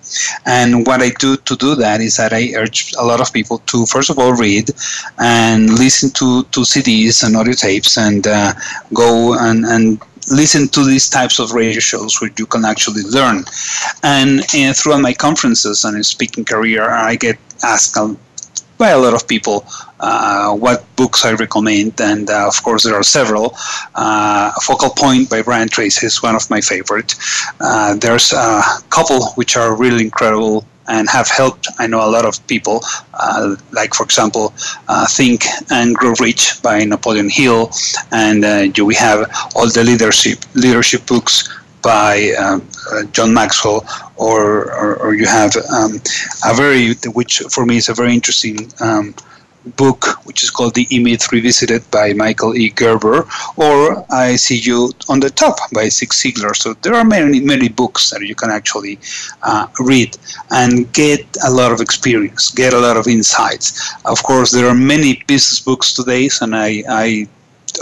[0.46, 3.58] and what i do to do that is that i urge a lot of people
[3.66, 4.70] to first of all read
[5.18, 8.52] and listen to to cds and audio tapes and uh,
[8.94, 10.00] go and and
[10.30, 13.44] listen to these types of radio shows where you can actually learn
[14.02, 17.96] and, and throughout my conferences and speaking career i get asked
[18.78, 19.66] by a lot of people
[20.00, 23.56] uh, what books I recommend, and uh, of course there are several.
[23.94, 27.14] Uh, Focal Point by Brian Tracy is one of my favorite.
[27.60, 32.24] Uh, there's a couple which are really incredible and have helped I know a lot
[32.24, 32.80] of people,
[33.12, 34.54] uh, like for example,
[34.88, 37.70] uh, Think and Grow Rich by Napoleon Hill,
[38.10, 38.42] and
[38.78, 41.48] we have all the leadership leadership books
[41.82, 43.84] by um, uh, John Maxwell,
[44.16, 46.00] or, or, or you have um,
[46.46, 49.14] a very, which for me is a very interesting um,
[49.76, 52.70] book, which is called The E-Myth Revisited by Michael E.
[52.70, 53.26] Gerber,
[53.56, 56.56] or I See You on the Top by Zig Ziglar.
[56.56, 58.98] So there are many, many books that you can actually
[59.42, 60.16] uh, read
[60.50, 63.94] and get a lot of experience, get a lot of insights.
[64.04, 67.28] Of course, there are many business books today, and I, I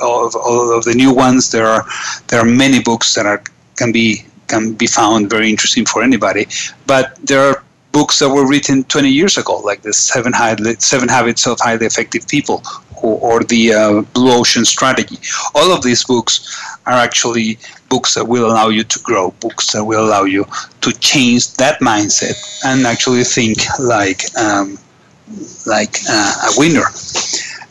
[0.03, 1.85] of all of the new ones, there are
[2.29, 3.43] there are many books that are
[3.77, 6.47] can be can be found very interesting for anybody.
[6.87, 10.33] But there are books that were written 20 years ago, like the Seven,
[10.79, 12.63] Seven Habits of Highly Effective People
[13.03, 15.19] or, or the uh, Blue Ocean Strategy.
[15.55, 19.85] All of these books are actually books that will allow you to grow, books that
[19.85, 20.45] will allow you
[20.83, 24.79] to change that mindset and actually think like um,
[25.67, 26.85] like uh, a winner.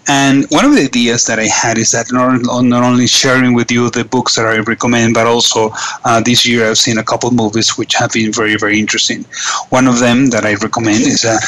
[0.07, 3.71] And one of the ideas that I had is that not, not only sharing with
[3.71, 5.71] you the books that I recommend, but also
[6.03, 9.25] uh, this year I've seen a couple movies which have been very, very interesting.
[9.69, 11.39] One of them that I recommend is uh,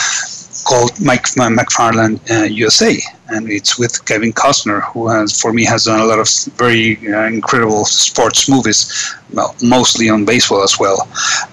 [0.67, 2.97] called Mike McFarland uh, USA,
[3.29, 6.97] and it's with Kevin Costner, who has, for me, has done a lot of very
[7.07, 9.15] uh, incredible sports movies,
[9.61, 11.07] mostly on baseball as well.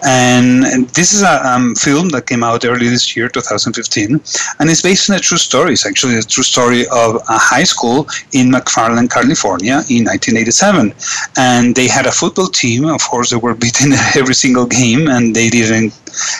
[0.07, 4.12] And, and this is a um, film that came out early this year, 2015,
[4.59, 5.72] and it's based on a true story.
[5.72, 10.95] It's actually a true story of a high school in McFarland, California, in 1987,
[11.37, 12.85] and they had a football team.
[12.87, 15.93] Of course, they were beaten every single game, and they didn't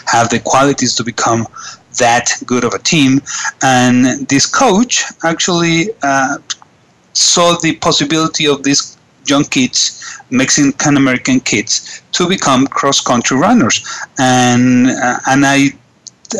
[0.07, 1.47] have the qualities to become
[1.99, 3.21] that good of a team.
[3.63, 6.39] And this coach actually uh,
[7.13, 8.97] saw the possibility of these
[9.27, 13.85] young kids, Mexican American kids, to become cross country runners.
[14.19, 15.71] And uh, and I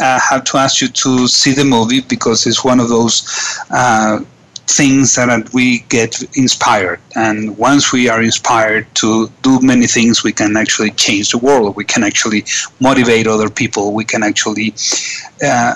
[0.01, 3.17] uh, have to ask you to see the movie because it's one of those
[3.71, 4.21] uh,
[4.67, 7.01] things that we get inspired.
[7.15, 11.77] And once we are inspired to do many things, we can actually change the world.
[11.77, 12.45] We can actually
[12.81, 13.93] motivate other people.
[13.93, 14.75] We can actually
[15.45, 15.75] uh,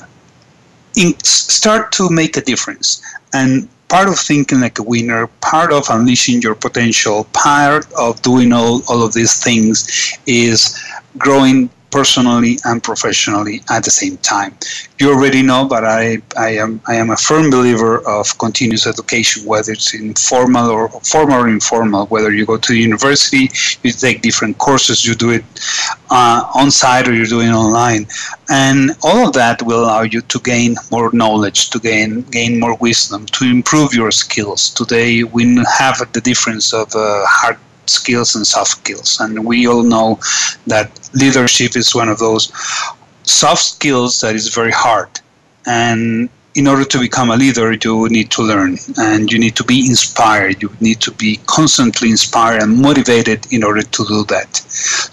[0.96, 3.02] in, start to make a difference.
[3.32, 8.52] And part of thinking like a winner, part of unleashing your potential, part of doing
[8.52, 10.78] all, all of these things is
[11.16, 14.56] growing personally and professionally at the same time.
[14.98, 19.44] You already know, but I, I am I am a firm believer of continuous education,
[19.46, 22.06] whether it's in formal or formal or informal.
[22.06, 23.50] Whether you go to the university,
[23.82, 25.44] you take different courses, you do it
[26.10, 28.06] uh, on site or you're doing online,
[28.50, 32.76] and all of that will allow you to gain more knowledge, to gain gain more
[32.76, 34.70] wisdom, to improve your skills.
[34.70, 35.44] Today we
[35.78, 37.58] have the difference of uh, hard
[37.88, 39.18] skills and soft skills.
[39.20, 40.20] And we all know
[40.66, 42.52] that leadership is one of those
[43.24, 45.08] soft skills that is very hard.
[45.66, 49.64] And in order to become a leader, you need to learn and you need to
[49.64, 50.60] be inspired.
[50.60, 54.56] You need to be constantly inspired and motivated in order to do that.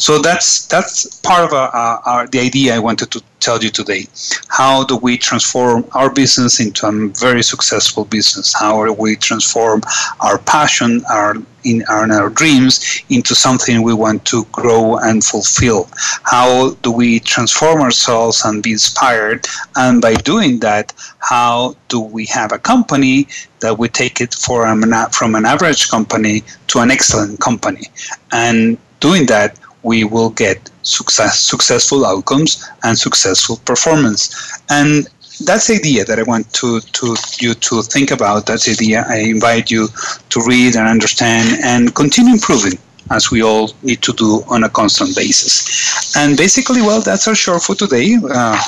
[0.06, 3.70] So that's that's part of our, our, our, the idea I wanted to tell you
[3.70, 4.04] today.
[4.48, 8.54] How do we transform our business into a very successful business?
[8.54, 9.82] How do we transform
[10.20, 12.74] our passion, our in our, our dreams
[13.10, 15.90] into something we want to grow and fulfill?
[16.24, 19.46] How do we transform ourselves and be inspired?
[19.76, 23.28] And by doing that, how do we have a company
[23.62, 27.86] that we take it for a, from an average company to an excellent company?
[28.32, 34.22] And doing that, we will get success, successful outcomes and successful performance.
[34.70, 35.08] And
[35.46, 38.48] that's the idea that I want to, to you to think about.
[38.48, 39.88] That's the idea I invite you
[40.32, 42.80] to read and understand and continue improving
[43.12, 46.16] as we all need to do on a constant basis.
[46.18, 48.18] And basically, well, that's our show for today.
[48.28, 48.60] Uh,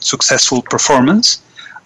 [0.00, 1.42] successful performance.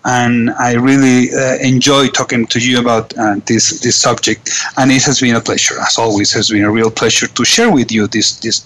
[0.08, 5.04] And I really uh, enjoy talking to you about uh, this this subject, and it
[5.04, 6.32] has been a pleasure, as always.
[6.32, 8.64] Has been a real pleasure to share with you this this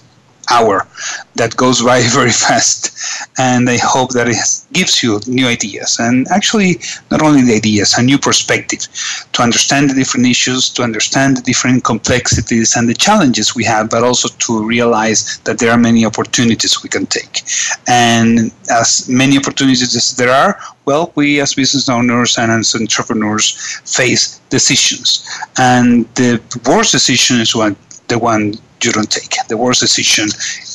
[0.51, 0.87] hour
[1.35, 2.91] that goes by very fast.
[3.37, 4.37] And I hope that it
[4.73, 6.79] gives you new ideas and actually
[7.11, 8.87] not only the ideas, a new perspective
[9.33, 13.89] to understand the different issues, to understand the different complexities and the challenges we have,
[13.89, 17.41] but also to realize that there are many opportunities we can take.
[17.87, 23.79] And as many opportunities as there are, well, we as business owners and as entrepreneurs
[23.85, 25.27] face decisions.
[25.57, 27.75] And the worst decision is one,
[28.07, 29.35] the one you don't take.
[29.47, 30.25] The worst decision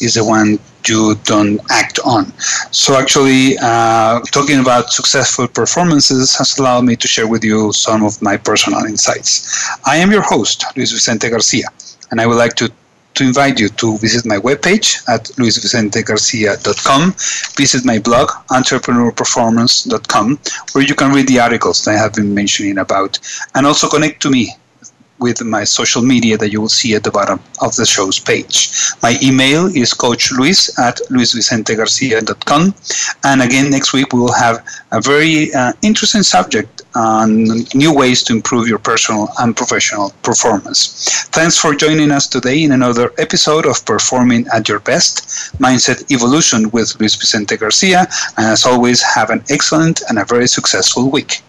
[0.00, 2.32] is the one you don't act on.
[2.72, 8.04] So, actually, uh, talking about successful performances has allowed me to share with you some
[8.04, 9.68] of my personal insights.
[9.84, 11.68] I am your host, Luis Vicente Garcia,
[12.11, 12.70] and I would like to
[13.18, 17.14] to invite you to visit my webpage at luisvicentegarcia.com,
[17.56, 20.38] visit my blog, entrepreneurperformance.com,
[20.72, 23.18] where you can read the articles that I have been mentioning about,
[23.56, 24.54] and also connect to me
[25.18, 28.70] with my social media that you will see at the bottom of the show's page.
[29.02, 32.74] My email is coachluis at luisvicentegarcia.com.
[33.24, 37.44] And again, next week we will have a very uh, interesting subject on
[37.74, 41.26] new ways to improve your personal and professional performance.
[41.28, 45.26] Thanks for joining us today in another episode of Performing at Your Best
[45.58, 48.06] Mindset Evolution with Luis Vicente Garcia.
[48.36, 51.42] And as always, have an excellent and a very successful week.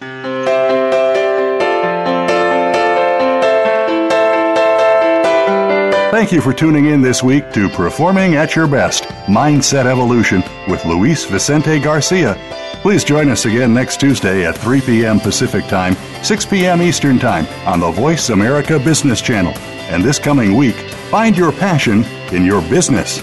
[6.20, 10.84] Thank you for tuning in this week to Performing at Your Best Mindset Evolution with
[10.84, 12.36] Luis Vicente Garcia.
[12.82, 15.18] Please join us again next Tuesday at 3 p.m.
[15.18, 16.82] Pacific Time, 6 p.m.
[16.82, 19.54] Eastern Time on the Voice America Business Channel.
[19.88, 20.76] And this coming week,
[21.08, 22.04] find your passion
[22.34, 23.22] in your business.